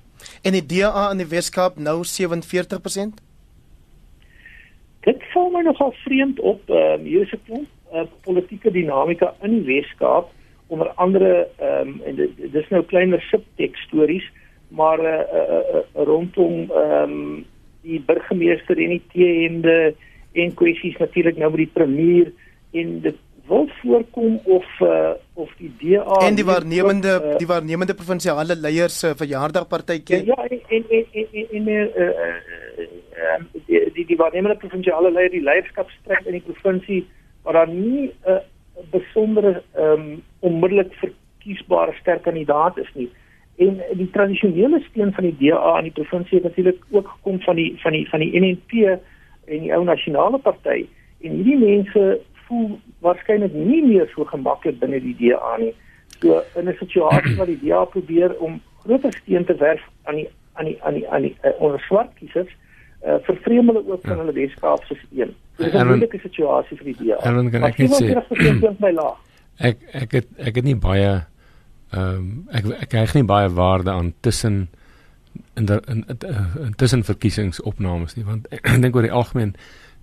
[0.42, 3.22] En die DA in die Weskaap nou 47%?
[5.00, 9.34] Dit val my nogal vreemd op ehm um, hier is 'n klomp uh, politieke dinamika
[9.42, 10.32] in die Weskaap
[10.68, 14.26] onder andere ehm um, en dit dis nou kleiner subtekst stories
[14.68, 17.46] maar uh, uh, uh, rondom ehm um,
[17.82, 19.94] die burgemeester en die teende
[20.32, 22.32] en kwessies natuurlik nou met die premier
[22.76, 23.16] en dit
[23.48, 28.56] wil voorkom of uh, of die DA en die waarnemende ook, uh, die waarnemende provinsiale
[28.56, 32.08] leiers se uh, verjaardagpartytjie ja en en en en en uh,
[33.24, 37.06] uh, die die, die waarnemende provinsiale leier die leierskapstryd in die provinsie
[37.42, 38.40] waar daar nie 'n
[38.90, 43.10] besondere um, onmiddellik verkiesbare sterk kandidaat is nie
[43.58, 47.56] en die tradisionele steun van die DA aan die provinsie het natuurlik ook gekom van
[47.56, 48.72] die van die van die NNP
[49.44, 50.84] en die ou nasionale party
[51.26, 52.04] en hierdie mense
[52.46, 55.74] voel waarskynlik nie meer so gemaklik binne die DA nie.
[56.20, 60.28] So in 'n situasie waar die DA probeer om groter steun te werf aan die
[60.54, 62.54] aan die aan die aan die uh, onder swart kiesers,
[63.04, 64.22] uh, vervreem hulle ook van ja.
[64.22, 65.34] hulle Weskaapse steun.
[65.56, 67.18] Dit is 'n moeilike situasie vir die DA.
[67.22, 68.06] Erwin, kan ek net sê
[69.68, 71.24] ek ek het ek het nie baie
[71.90, 74.68] ehm um, ek ek kry nie baie waarde aan tussen
[75.56, 76.18] in der, in, in,
[76.66, 79.54] in tussen verkiesingsopnames nie want ek dink oor die algemeen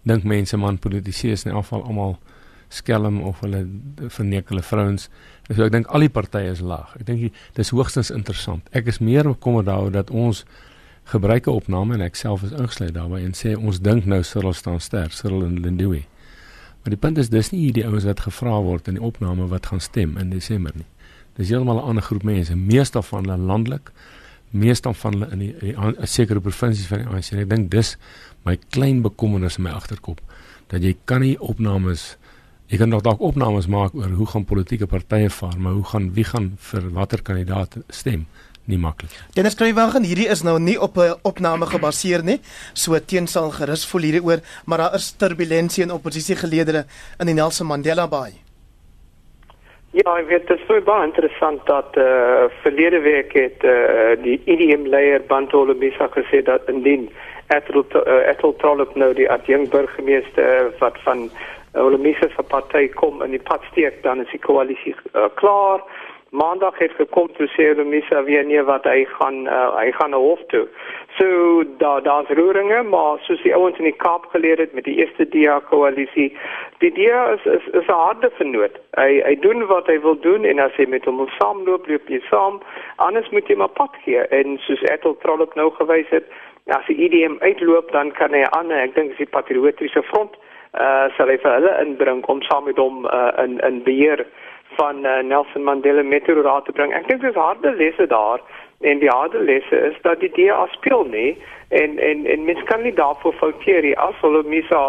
[0.04, 2.18] dink mense man politici is in elk geval almal
[2.70, 3.64] skelm of hulle
[4.10, 5.10] verneek hulle vrouens.
[5.50, 6.96] So ek dink al die partye is laag.
[7.00, 8.66] Ek dink dis hoogstens interessant.
[8.76, 10.44] Ek is meer bekommerd daaroor dat ons
[11.06, 14.82] gebruike opname en ek self is ingesluit daarbey en sê ons dink nou Cyril staan
[14.82, 16.04] sterk, Cyril en Lindiwe.
[16.84, 19.70] Maar die punt is dis nie hierdie ouens wat gevra word in die opname wat
[19.72, 20.88] gaan stem in Desember nie.
[21.38, 23.92] Dis heeltemal 'n ander groep mense, meeste van hulle landelik,
[24.52, 27.34] meeste van hulle in die, die, die sekere provinsies van die ANC.
[27.34, 27.98] Ek dink dis
[28.44, 30.22] my klein bekommernis in my agterkop
[30.68, 32.18] dat jy kan nie opnames
[32.66, 36.24] Jy kan dalk opnames maak oor hoe gaan politieke partye vaar, maar hoe gaan wie
[36.26, 38.26] gaan vir watter kandidaat stem?
[38.66, 39.12] Nie maklik.
[39.36, 42.40] Dennis Kruiwagen, hierdie is nou nie op 'n opname gebaseer nie.
[42.74, 46.86] So teen sal gerus voel hierdie oor, maar daar is turbulensie in oppositiegeleedere
[47.20, 48.34] in die Nelson Mandela Bay.
[49.92, 54.24] Ja, ek weet dit is baie interessant dat eh uh, verlede week het eh uh,
[54.24, 57.10] die IDM leier Bantolo Bisa gesê dat indien
[57.48, 61.30] Ethel uh, Ethel Trollop nou die adjunkt burgemeester uh, wat van
[62.00, 65.82] mense se party kom in die pad steek dan is die koalisie uh, klaar.
[66.30, 70.10] Maandag het gekom toe sê hulle mense weer nie wat hy gaan uh, hy gaan
[70.12, 70.64] na hof toe.
[71.18, 74.98] So daar daar's roeringe, maar soos die ouens in die Kaap geleer het met die
[74.98, 76.32] eerste DA koalisie,
[76.84, 78.80] die DA is is is 'n harde vernoot.
[78.98, 82.20] Hy hy doen wat hy wil doen en as hy met hom saamloop, loop hy
[82.30, 82.60] saam.
[82.96, 86.26] Anders moet jy maar pad gee en soos Ethel Trollop nou gewys het,
[86.68, 90.36] as die IDM uitloop dan kan hy aan, ek dink dis die patriotiese front
[90.76, 94.26] uh sal hy vir hulle inbring om saam met hom uh, in in beheer
[94.76, 96.94] van uh, Nelson Mandela Metro raad te bring.
[96.94, 98.42] Ek dink dis harde lesse daar
[98.82, 101.38] en die harde lesse is dat die DA speel nie
[101.70, 104.84] en en en mens kan nie daarvoor fouteer nie as hulle misa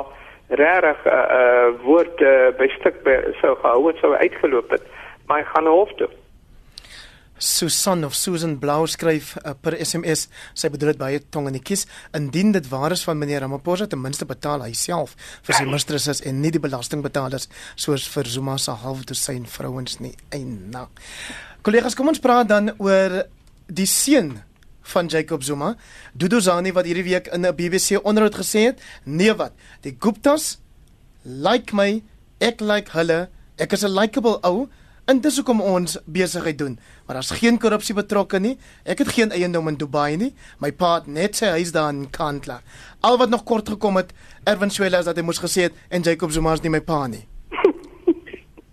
[0.48, 4.82] regtig 'n uh, uh, woord uh, by stuk by, sou gehou het sou uitgeloop het.
[5.26, 6.08] Maar hy gaan hof toe.
[7.38, 10.26] Susan of Susan Blau skryf uh, per SMS.
[10.56, 11.86] Sy bedoel dit baie tong in die kies.
[12.16, 16.22] Indien dit waar is van meneer Ramaphosa ten minste betaal hy self vir sy mistresses
[16.24, 20.14] en nie die belastingbetalers soos vir Zuma se halfdosyn vrouens nie.
[20.32, 20.86] Eina.
[21.66, 23.24] Kollegas, kom ons praat dan oor
[23.66, 24.36] die seun
[24.86, 25.74] van Jacob Zuma,
[26.14, 30.58] Dudu Zani wat hierdie week in 'n BBC onderhoud gesê het: "Nee wat, die Guptas
[31.24, 32.02] like my,
[32.38, 33.28] ek like hulle.
[33.58, 34.68] Ek is 'n likable ou."
[35.06, 36.78] En dis hoekom ons besigheid doen.
[37.06, 38.56] Maar daar's geen korrupsie betrokke nie.
[38.82, 40.32] Ek het geen eiendom in Dubai nie.
[40.58, 42.56] My pa het net sy huis daar in Kantla.
[43.06, 44.10] Al wat nog kort gekom het,
[44.44, 47.22] Erwin Swela het hy moes gesê het en Jacob Zuma is nie my pa nie.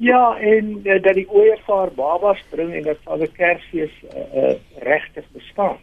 [0.04, 4.50] Ja, en uh, dat die ooievaar babas bring en dat Vader Kersfees uh, uh,
[4.84, 5.78] regtig bestaan.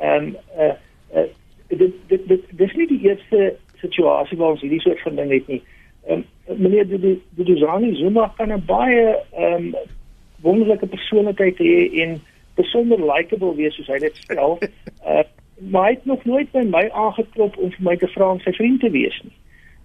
[0.00, 0.72] Ehm um, uh,
[1.14, 1.28] uh,
[1.68, 5.46] dit dit dit dis nie die eerste situasie waar ons hierdie soort van ding het
[5.52, 5.60] nie.
[6.08, 9.74] Ehm um, meneer die die Duzani Zuma kan 'n baie ehm um,
[10.40, 12.20] wonderlike persoonlikheid hê en
[12.54, 14.58] besonder likable wees soos hy dit stel.
[15.06, 15.22] Uh,
[15.70, 18.52] maar hy het nog nooit by my aangeklop om vir my te vra om sy
[18.52, 19.36] vriend te wees nie.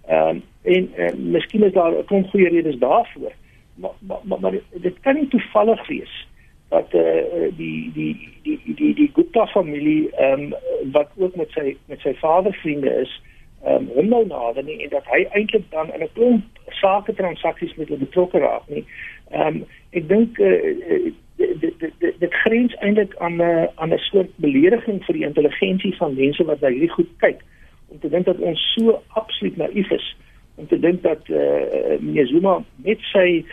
[0.08, 3.32] Ehm um, en uh, miskien is daar 'n klomp goeie redes daarvoor.
[3.74, 6.26] Maar maar, maar maar dit kan nie toevallig wees
[6.68, 10.54] dat eh uh, die die die die die Gupta familie ehm um,
[10.92, 13.30] wat ook met sy met sy vader vriende is ehm
[13.66, 16.44] um, hom nou nader nie en dat hy eintlik dan in 'n klomp
[16.80, 18.84] sake transaksies met hulle betrokke raak nie.
[19.30, 23.92] Ehm um, ek dink eh uh, dit dit dit grens eintlik aan 'n uh, aan
[23.92, 27.40] 'n soort belediging vir die intelligensie van mense wat na hierdie goed kyk
[27.88, 30.16] om te dink dat ons so absoluut naïef is
[30.54, 33.44] om te dink dat eh uh, meneer Zuma met sy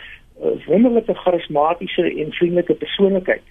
[0.42, 3.42] uh, wonderlike charismatiese en vriendelike persoonlikheid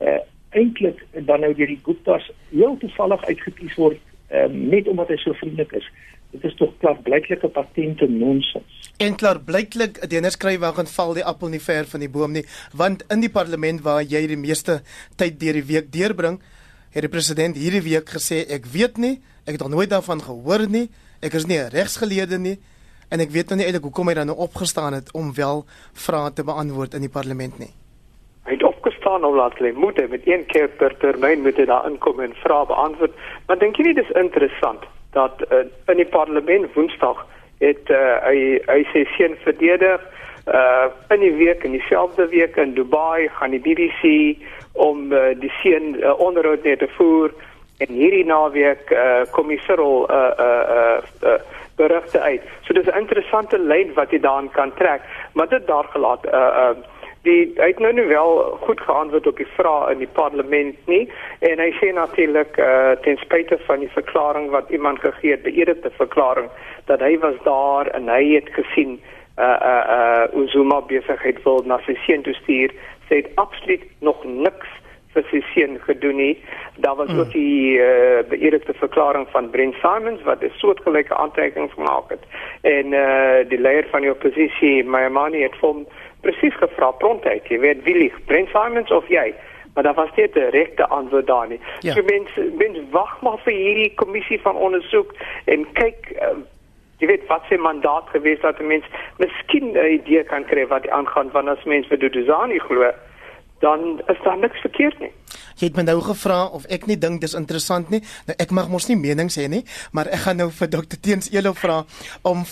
[0.00, 0.18] uh,
[0.50, 3.98] eintlik dan nou deur die Guptas heel toevallig uitgekies word
[4.30, 5.86] um, net omdat hy so vriendelik is.
[6.34, 8.90] Dit is tog klaar blyklike patente nonsens.
[8.98, 12.34] En klaar blyklik ene skryf waar gaan val die appel nie ver van die boom
[12.34, 14.80] nie, want in die parlement waar jy die meeste
[15.16, 16.40] tyd deur die week deurbring,
[16.94, 20.66] het die president hierdie week gesê ek weet nie, ek het nog nooit daarvan gehoor
[20.70, 20.88] nie,
[21.22, 22.58] ek is nie 'n regsgeleerde nie
[23.10, 26.32] en ek weet nou nie eintlik hoekom hy dan nou opgestaan het om wel vrae
[26.32, 27.70] te beantwoord in die parlement nie.
[29.04, 31.84] Hy opgestaan om laat lê moet hy met een keer per termyn moet hy daar
[31.84, 33.12] inkom en vrae beantwoord.
[33.46, 34.80] Maar dink jy nie dis interessant
[35.12, 37.20] dat uh, in die parlement Woensdag
[37.60, 40.00] het uh, hy hy sê seën verdedig
[40.48, 44.40] uh in die week in dieselfde week in Dubai gaan die BBC
[44.72, 47.32] om uh, die seën uh, onderhoud net te voer
[47.84, 50.96] en hierdie naweek uh, kom die Cyril uh uh uh,
[51.28, 51.38] uh
[51.76, 52.42] berigte uit.
[52.64, 55.02] So dis 'n interessante lyn wat jy daarin kan trek,
[55.34, 56.32] maar dit daar gelaat uh
[56.64, 56.93] uh
[57.24, 61.04] die hy het nou nie wel goed geantwoord op die vrae in die parlement nie
[61.48, 65.90] en hy sê natuurlik uh ten spyte van die verklaring wat iemand gegee het, beëdigde
[65.96, 66.48] verklaring
[66.90, 68.98] dat hy was daar en hy het gesien
[69.38, 72.74] uh uh uh Zuma besigheid wil na sy seun toe stuur,
[73.08, 74.80] sê dit absoluut nog niks
[75.14, 76.34] vir sy seun gedoen nie.
[76.82, 77.20] Daar was hmm.
[77.22, 82.24] ook die uh, beëdigde verklaring van Brent Simons wat 'n soortgelyke aantrekking gemaak het.
[82.62, 85.86] En uh die leier van die oppositie, Mayamani het hom
[86.24, 89.28] presies gevra prontuit, jy weet wie lieg, Brent Simons of jy?
[89.74, 91.60] Maar daar was nie 'n direkte antwoord daar nie.
[91.80, 91.92] Ja.
[91.92, 96.36] So mense mense wag maar vir hierdie kommissie van ondersoek en kyk uh,
[96.98, 100.88] jy weet wat sy mandaat gewees het dat mense miskien 'n idee kan kry wat
[100.88, 102.92] aangaan van as mense vir Duduzani glo
[103.64, 105.12] dan is daar niks verkeerd nie.
[105.60, 108.02] Jy het my nou gevra of ek nie dink dis interessant nie.
[108.28, 109.62] Nou ek mag mos nie menings hê nie,
[109.96, 111.80] maar ek gaan nou vir Dr Teens Elo vra
[112.26, 112.44] om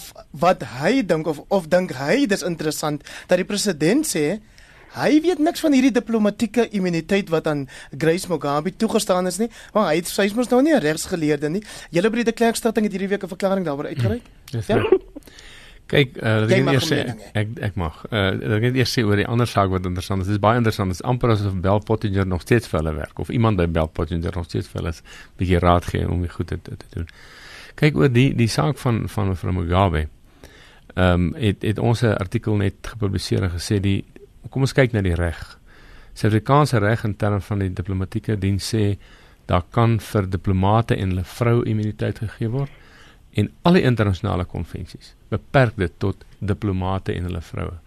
[0.45, 4.41] wat hy dink of of dink hy dis interessant dat die president sê
[4.93, 7.65] hy weet niks van hierdie diplomatieke immuniteit wat aan
[7.97, 9.49] Grace Mugabe toegestaan is nie.
[9.77, 11.65] Want hy sy is mos nou nie 'n regsgeleerde nie.
[11.91, 14.23] Julle by die Klerkstad het hierdie week 'n verklaring daaroor uitgereik.
[14.53, 14.61] Hmm.
[14.69, 15.09] Ja.
[15.93, 16.99] Kyk, uh, ek eers sê
[17.37, 17.99] ek ek mag.
[18.09, 20.31] Uh, ek net eers sê oor die ander saak wat interessant is.
[20.31, 20.89] Dit is baie interessant.
[20.89, 23.91] Dit is amper asof Bell Pottinger nog steeds vir hulle werk of iemand by Bell
[23.93, 25.03] Pottinger nog steeds vir hulle 'n
[25.43, 27.09] bietjie raad gee om dit goed te, te doen.
[27.77, 30.09] Kyk oor die die saak van van mevrou Mugabe.
[30.97, 34.05] Ehm um, het het ons 'n artikel net gepubliseer en gesê die
[34.49, 35.59] kom ons kyk na die reg.
[36.15, 38.97] Suid-Afrikaanse reg in terme van die diplomatieke diens sê
[39.47, 42.82] daar kan vir diplomate en hulle vrou immuniteit gegee word
[43.35, 47.79] en alle internasionale konvensies beperk dit tot diplomate en hulle vroue.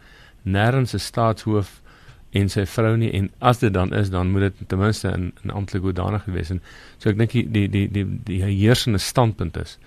[0.43, 1.81] Nêrens 'n staatshoof
[2.29, 5.34] en sy vrou nie en as dit dan is dan moet dit ten minste in
[5.43, 6.62] 'n amptelike hoedanigheid wees en
[6.97, 9.77] so ek dink die die die die die heersende standpunt is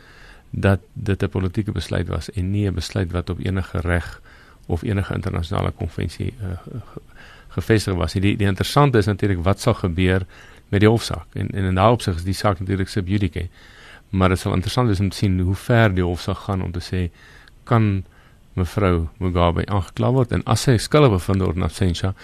[0.50, 4.20] dat dit 'n politieke besluit was en nie 'n besluit wat op enige reg
[4.66, 6.58] of enige internasionale konvensie uh,
[7.48, 8.12] gevestig was.
[8.12, 10.26] Die die interessante is natuurlik wat sal gebeur
[10.68, 13.48] met die hofsaak en en in daardie opsig is die saak natuurlik sub judice
[14.10, 16.72] maar dit sal interessant wees om te sien hoe ver die hof sal gaan om
[16.72, 17.08] te sê
[17.64, 18.04] kan
[18.58, 22.14] mevrou Mugabe aangekla word en as sy skuldig bevind word in absentia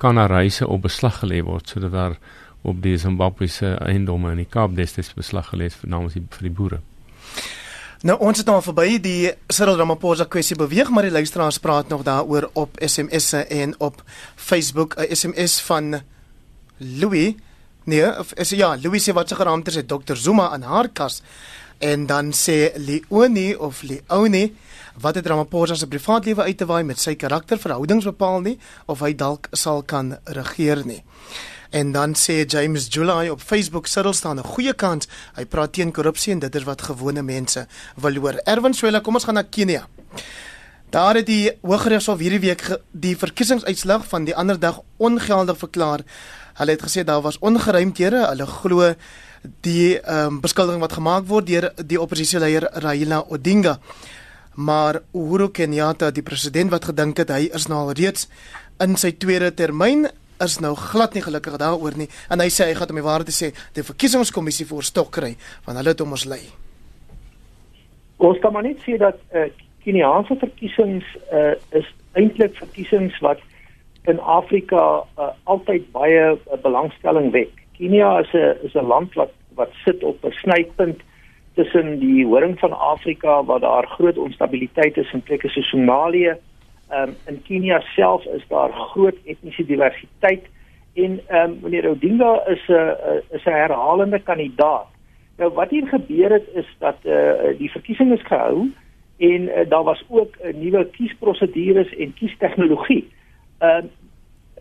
[0.00, 2.18] kan haar huise op beslag gelê word sodat daar
[2.62, 6.56] op die Zimbabwese eiendomme in die Kaap destyds beslag gelê is namens die vir die
[6.56, 6.80] boere.
[8.04, 12.04] Nou ons het nou verby die Cyril Ramaphosa kwessie beweeg, maar die luisteraars praat nog
[12.06, 14.02] daaroor op SMS'e en op
[14.36, 14.96] Facebook.
[14.96, 16.00] 'n SMS van
[16.78, 17.34] Louis
[17.84, 18.04] Nee,
[18.36, 21.22] is ja, Louis sê wat se geraamte sê Dr Zuma aan haar kas
[21.80, 24.54] en dan sê Leonie of Leonie
[25.00, 29.00] wat het Ramaphosa se privaat lewe uit te waai met sy karakterverhoudings bepaal nie of
[29.00, 31.00] hy dalk sal kan regeer nie.
[31.70, 35.08] En dan sê James July op Facebook Cyril staan 'n goeie kans.
[35.36, 37.66] Hy praat teen korrupsie en dit is wat gewone mense
[37.96, 38.40] wil hoor.
[38.44, 39.86] Erwin Swela, kom ons gaan na Kenia.
[40.90, 46.00] Daar het die Hooggeregshof hierdie week die verkiesingsuitslag van die ander dag ongeldig verklaar.
[46.60, 48.26] Hulle het gesê daar was ongeruimthede.
[48.28, 48.92] Hulle glo
[49.64, 53.78] die ehm um, beskuldiging wat gemaak word deur die oppositieleier Raila Odinga.
[54.54, 58.28] Maar Uhuru Kenyatta, die president wat gedink het hy is nou al reeds
[58.80, 60.08] in sy tweede termyn,
[60.44, 63.32] is nou glad nie gelukkig daaroor nie en hy sê hy gaan om die waarheid
[63.34, 65.34] sê die verkiesingskommissie voor stok kry
[65.66, 66.42] want hulle het hom ons lei.
[68.20, 73.16] Ons kan maar net sê dat eh uh, Keniaanse verkiesings eh uh, is eintlik verkiesings
[73.24, 73.40] wat
[74.04, 77.52] in Afrika uh, altyd baie uh, belangstelling wek.
[77.76, 81.00] Kenia is 'n is 'n land wat wat sit op 'n snypunt
[81.54, 86.36] tussen die horing van Afrika waar daar groot onstabiliteit is in plekke soos Somalië.
[86.92, 90.44] Um, in Kenia self is daar groot etniese diversiteit
[90.94, 94.88] en um, meneer Odinga is 'n uh, is 'n herhalende kandidaat.
[95.36, 98.70] Nou wat hier gebeur het is dat uh, die verkiesing is gehou
[99.18, 103.08] en uh, daar was ook 'n uh, nuwe kiesprosedures en kiestegnologie.
[103.60, 103.90] Ehm uh,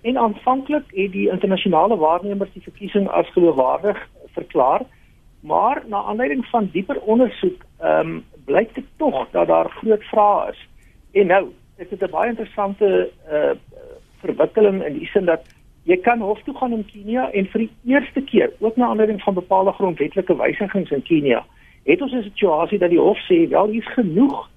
[0.02, 4.82] en aanvanklik het die internasionale waarnemers die verkiesing as geloofwaardig verklaar,
[5.40, 10.52] maar na aanleiding van dieper ondersoek ehm um, blyk dit tog dat daar groot vrae
[10.52, 10.68] is.
[11.12, 13.52] En nou, dit is 'n baie interessante uh
[14.20, 15.42] verwikkeling in die sin dat
[15.84, 19.22] jy kan hof toe gaan in Kenia en vir die eerste keer, ook na aanleiding
[19.22, 21.46] van bepaalde grondwetlike wysigings in Kenia,
[21.84, 24.50] het ons 'n situasie dat die hof sê wel hier's genoeg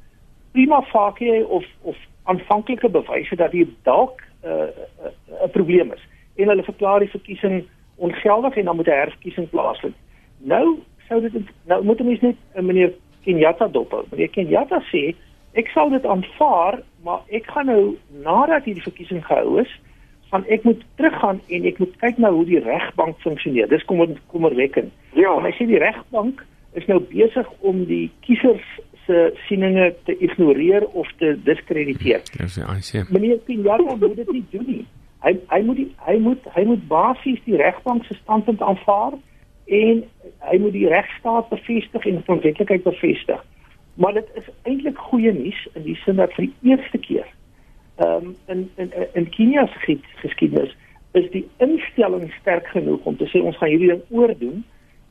[0.53, 6.03] prima facie of of aanvanklike bewyse dat hier dalk 'n probleem is
[6.37, 7.65] en hulle verklaar die verkiesing
[7.97, 9.95] ongeldig en dan moet 'n herverkiesing plaasvind.
[10.39, 10.79] Nou
[11.09, 11.33] sou dit
[11.65, 12.93] nou moet mense net uh, meneer
[13.25, 14.07] Kenyatta dop.
[14.11, 15.15] Meneer Kenyatta sê
[15.53, 19.81] ek sal dit aanvaar, maar ek gaan nou nadat hierdie verkiesing gehou is,
[20.33, 23.69] van ek moet teruggaan en ek moet kyk na hoe die regbank funksioneer.
[23.69, 24.93] Dis kommer kommerwekkend.
[25.13, 26.41] Ja, en hy sê die regbank
[26.73, 28.65] is nou besig om die kiesers
[29.07, 32.23] se sieninge te ignoreer of te diskrediteer.
[32.37, 33.05] Dis ja, I see.
[33.11, 34.87] Meneer Pinjaro moet dit nie doen nie.
[35.23, 39.19] Hy hy moet die, hy moet hy moet basies die regbank se standpunt aanvaar
[39.67, 40.03] en
[40.51, 43.45] hy moet die regstaat bevestig en grondwetlikheid bevestig.
[43.95, 47.29] Maar dit is eintlik goeie nuus in die sin dat vir die eerste keer
[47.97, 50.77] ehm um, in in in Kenia se geskiedenis
[51.13, 54.63] is die instelling sterk genoeg om te sê ons gaan hierdie ding oordoen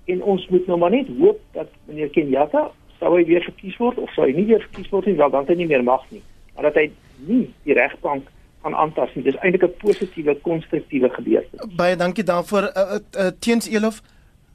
[0.05, 3.97] en ons moet nou maar net hoop dat meneer Kenyatta sou hy weer verkies word
[4.01, 6.05] of sou hy nie weer verkies word nie, wel dan het hy nie meer mag
[6.13, 6.21] nie.
[6.55, 6.87] Maar dat hy
[7.25, 8.29] nie die regbank
[8.61, 9.25] gaan aantas nie.
[9.25, 11.75] Dis eintlik 'n positiewe konstruktiewe gebeurtenis.
[11.75, 14.01] Baie dankie daarvoor uh, uh, uh, teens Elof.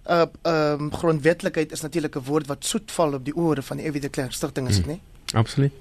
[0.06, 3.76] Uh ehm um, grondwetlikheid is natuurlik 'n woord wat soet val op die ore van
[3.76, 5.00] die Evie de Klerk stigting is dit nie?
[5.30, 5.72] Hmm, absoluut.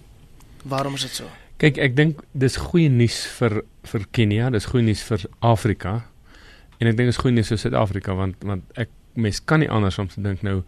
[0.64, 1.26] Waarom is dit so?
[1.58, 6.02] Kyk, ek dink dis goeie nuus vir vir Kenia, dis goeie nuus vir Afrika.
[6.80, 10.00] En ek dink dis goeie nuus vir Suid-Afrika want want ek mens kan nie anders
[10.00, 10.64] om te dink nou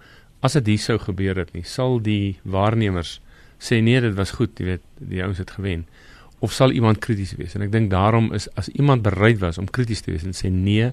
[0.47, 3.17] as dit hier sou gebeur het nie, sal die waarnemers
[3.59, 5.87] sê nee, dit was goed, jy weet, die ouens het gewen
[6.39, 7.55] of sal iemand krities wees?
[7.57, 10.51] En ek dink daarom is as iemand bereid was om krities te wees en sê
[10.53, 10.91] nee,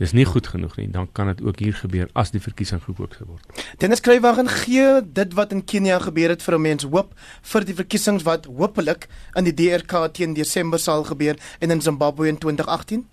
[0.00, 3.16] dis nie goed genoeg nie, dan kan dit ook hier gebeur as die verkiesing gekook
[3.16, 3.64] sou word.
[3.80, 7.76] Dennis Kruiwagen gee dit wat in Kenia gebeur het vir 'n mens hoop vir die
[7.76, 13.04] verkiesings wat hopelik in die DRK teen Desember sal gebeur en in Zimbabwe in 2018.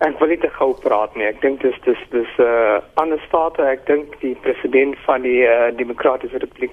[0.00, 1.26] Ek wil nie te gou praat nie.
[1.28, 3.60] Ek dink dis dis dis 'n uh, ander state.
[3.62, 6.72] Ek dink die president van die uh, Demokratiese Republiek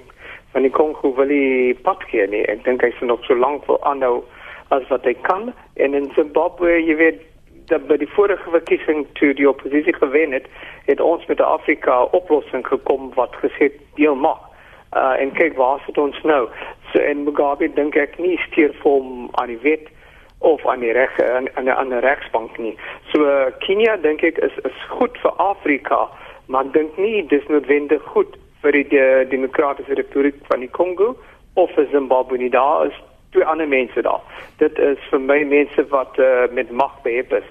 [0.55, 2.45] van die Kongo wil nie pad gee nie.
[2.47, 4.23] Ek dink hy sal nog so lank wil aanhou
[4.71, 5.51] as wat hy kan.
[5.75, 7.19] En in Zimbabwe, jy weet,
[7.67, 10.47] dat by die vorige verkiesing toe die oppositie gewen het,
[10.87, 14.39] het ons met Afrika oplossing gekom wat gesê deel mag.
[14.95, 16.47] Uh, en kyk waar sit ons nou.
[16.93, 19.91] So en Mugabe dink ek nie stuur vir hom aan die wet
[20.39, 22.77] of aan die reg aan aan 'n ander regsbank nie.
[23.13, 26.09] So uh, Kenia dink ek is is goed vir Afrika,
[26.45, 31.15] maar dink nie dis noodwendig goed vir die, die Demokratiese Republiek van die Kongo
[31.53, 32.49] of vir Zimbabwe nie.
[32.49, 32.93] Daar is
[33.31, 34.21] twee ander mense daar.
[34.57, 37.49] Dit is vir my mense wat uh, met mag behep is.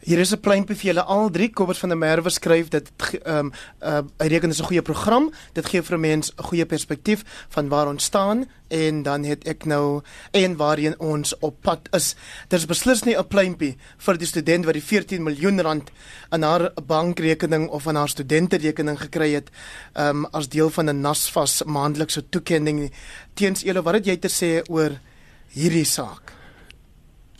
[0.00, 1.50] Hier is 'n pleintjie vir julle al drie.
[1.50, 2.90] Kobus van der Merwe skryf dit
[3.24, 3.52] ehm um,
[3.82, 5.32] uh, hy reken dit is 'n goeie program.
[5.52, 9.44] Dit gee vir 'n mens 'n goeie perspektief van waar ons staan en dan het
[9.44, 12.14] ek nou en waarheen ons op pad is.
[12.48, 15.90] Dit is beslis nie 'n pleintjie vir die student wat die 14 miljoen rand
[16.32, 19.50] in haar bankrekening of in haar studenterekening gekry het
[19.92, 22.92] ehm um, as deel van 'n NASFAS maandelikse toekenning.
[23.34, 25.00] Teens Elo, wat het jy te sê oor
[25.48, 26.41] hierdie saak?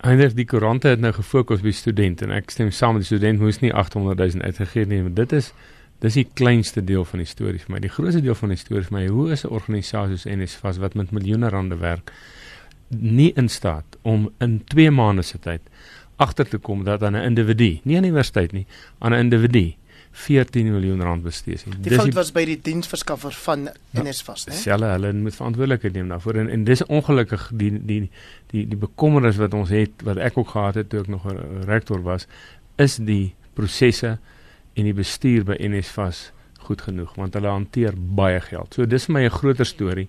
[0.03, 3.13] Eindelik die koerante het nou gefokus op die studente en ek stem saam met die
[3.13, 5.53] student moes nie 800 000 uitgegee nie, maar dit is
[6.03, 7.79] dis die kleinste deel van die storie vir my.
[7.85, 10.97] Die grootste deel van die storie vir my, hoe is 'n organisasie soos NSFAS wat
[10.99, 12.11] met miljoene rande werk
[12.89, 15.63] nie in staat om in 2 maande se tyd
[16.17, 18.67] agter te kom dat aan 'n individu, nie aan die universiteit nie,
[18.99, 19.75] aan 'n individu
[20.13, 21.65] 14 miljoen rand bestee is.
[21.65, 24.57] Die fout was by die diensverskaffer van ja, NSFAS, né?
[24.61, 28.01] Selle, hulle moet verantwoordelikheid neem daarvoor en en dis ongelukkig die die
[28.53, 31.65] die die bekommernis wat ons het wat ek ook gehad het toe ek nog 'n
[31.65, 32.29] rektor was,
[32.77, 34.19] is die prosesse
[34.77, 36.31] en die bestuur by NSFAS
[36.69, 38.75] goed genoeg want hulle hanteer baie geld.
[38.75, 40.09] So dis vir my 'n groter storie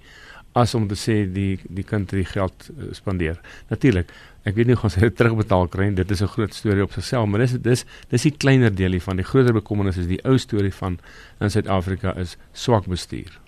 [0.53, 3.39] as om te sê die die kind het die geld uh, spandeer.
[3.69, 4.11] Natuurlik,
[4.43, 5.95] ek weet nie of ons dit terugbetaal kry nie.
[5.95, 9.15] Dit is 'n groot storie op sigself, maar dis dis dis die kleiner deelie van
[9.15, 10.99] die groter bekommernis is die ou storie van
[11.39, 13.39] in Suid-Afrika is swak bestuur.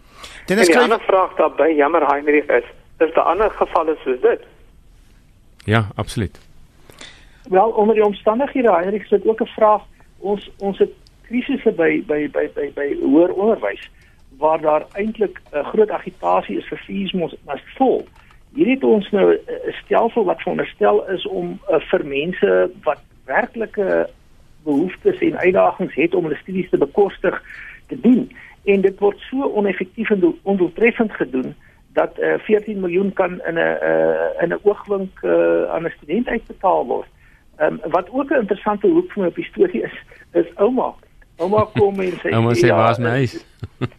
[0.48, 2.64] Dit is 'n ander vraag daarbey, jammer Heinrich is,
[3.00, 4.42] is daar ander gevalle soos dit?
[5.66, 6.40] Ja, absoluut.
[7.50, 9.82] Wel, onder die omstandighede Heinrich, is dit ook 'n vraag
[10.20, 10.92] ons ons het
[11.22, 13.90] krisisse by by by by by hoër onderwys
[14.38, 18.08] waar daar eintlik 'n uh, groot agitasie is vir fees mos as vol.
[18.56, 24.10] Hier het ons nou 'n stelsel wat veronderstel is om uh, vir mense wat werklike
[24.64, 27.44] behoeftes en uitdagings het om hulle studies te bekostig
[27.88, 28.32] te doen
[28.64, 31.56] en dit word so oneffektief en ondoeltreffend gedoen
[31.94, 36.28] dat uh, 14 miljoen kan in 'n uh, in 'n oogwink uh, aan 'n student
[36.28, 37.08] uitbetaal word.
[37.62, 40.94] Um, wat ook 'n interessante hoek van op die storie is, is ouma.
[41.38, 43.34] Ouma kom en sê Ouma sê ja, waar's my huis?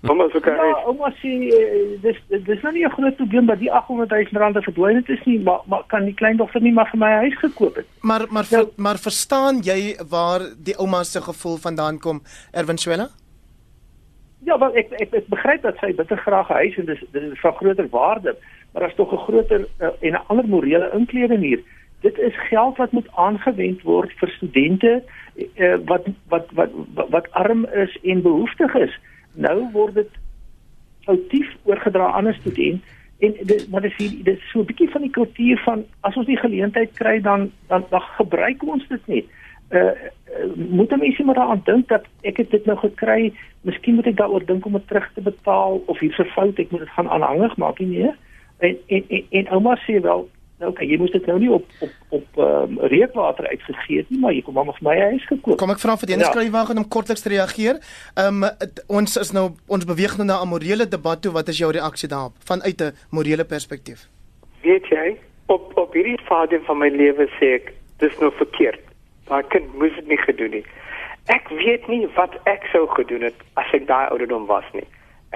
[0.08, 0.54] Ouma sê okay.
[0.56, 4.40] Ja, ouma sê eh, dis dis nou nie 'n groot probleem dat die 800 000
[4.40, 7.36] rand verdwyn het is nie, maar maar kan die kleindogter nie maar vir my huis
[7.44, 7.86] gekoop het.
[8.00, 12.22] Maar maar nou, maar verstaan jy waar die ouma se gevoel vandaan kom,
[12.52, 13.08] Erwin Swela?
[14.44, 17.22] Ja, wel ek, ek ek begryp dat sy bitter graag 'n huis en dis dit
[17.22, 18.36] is van groter waarde,
[18.72, 21.60] maar daar's tog 'n groter uh, en 'n ander morele inkleding hier.
[22.00, 25.02] Dit is geld wat moet aangewend word vir studente
[25.36, 28.98] uh, wat, wat wat wat wat arm is en behoeftig is.
[29.34, 30.12] Nou word dit
[31.04, 32.82] foutief oorgedra aan 'n student
[33.18, 36.26] en dit maar dis hier dis so 'n bietjie van die kultuur van as ons
[36.26, 39.24] die geleentheid kry dan dan dan gebruik ons dit net.
[39.70, 39.90] Uh,
[40.54, 44.16] moet dan mense maar daaraan dink dat ek het dit nou gekry, miskien moet ek
[44.16, 47.08] daaroor dink om dit terug te betaal of hier's 'n fout, ek moet dit gaan
[47.08, 47.88] aanhangig maak nie.
[47.98, 48.12] Nee?
[48.58, 51.64] En en en, en ouma sê wel Nou okay, jy moes dit nou nie op
[51.84, 55.26] op op ehm um, reukwater uitgegee het nie, maar jy kom maar vir my huis
[55.28, 55.58] gekoop.
[55.60, 56.30] Kom ek vra vir die ja.
[56.30, 57.80] skryfwagen om kortliks te reageer.
[58.14, 61.32] Ehm um, ons is nou ons beweeg nou na 'n morele debat toe.
[61.32, 64.08] Wat is jou reaksie daarop vanuit 'n morele perspektief?
[64.62, 68.80] Weet jy, op op hierdie fase van my lewe sê ek dis nou verkeerd.
[69.28, 70.64] Maar ek moes dit nie gedoen nie.
[71.26, 74.86] Ek weet nie wat ek sou gedoen het as ek daai ouderdom was nie.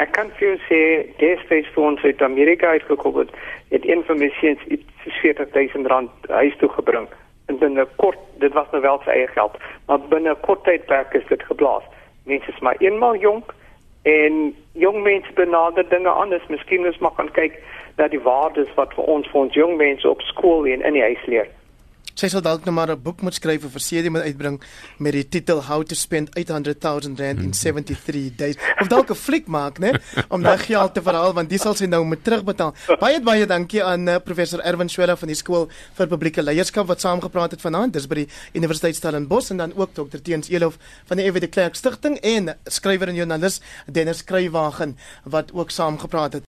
[0.01, 0.82] Ek kan vir jou sê,
[1.20, 3.32] destyds vir ons uit Amerika uitgekom het,
[3.68, 7.09] het een van my seuns iets 40000 rand huis toe gebring.
[7.53, 9.59] En binne kort, dit was nou wel sy eie geld,
[9.90, 11.84] maar binne kort tydperk is dit geblaas.
[12.24, 13.53] Mense is maar eenmal jonk
[14.09, 14.40] en
[14.72, 16.46] jong mense benader dinge anders.
[16.48, 17.61] Miskien moet ons maar gaan kyk
[18.01, 21.05] na die waardes wat vir ons vir ons jong mense op skool en in die
[21.11, 21.51] huis leer.
[22.21, 24.61] Sy sal dalk nou maar 'n boek moet skryf of 'n CD moet uitbring
[24.99, 28.57] met die titel How to Spend 800 000 Rand in 73 Days.
[28.79, 29.97] Of dalk 'n fliek maak, né,
[30.29, 32.75] om daai geld te verhaal want dis sal sy nou moet terugbetaal.
[33.01, 37.01] Baie baie dankie aan uh, professor Erwin Swela van die skool vir publieke leierskap wat
[37.01, 37.93] saamgepraat het vanaand.
[37.93, 40.21] Dis by die Universiteit Stellenbosch en dan ook Dr.
[40.23, 45.71] Teens Elof van die Evide Klerk Stichting en skrywer en joernalis Dennis Skrywagen wat ook
[45.71, 46.45] saamgepraat het.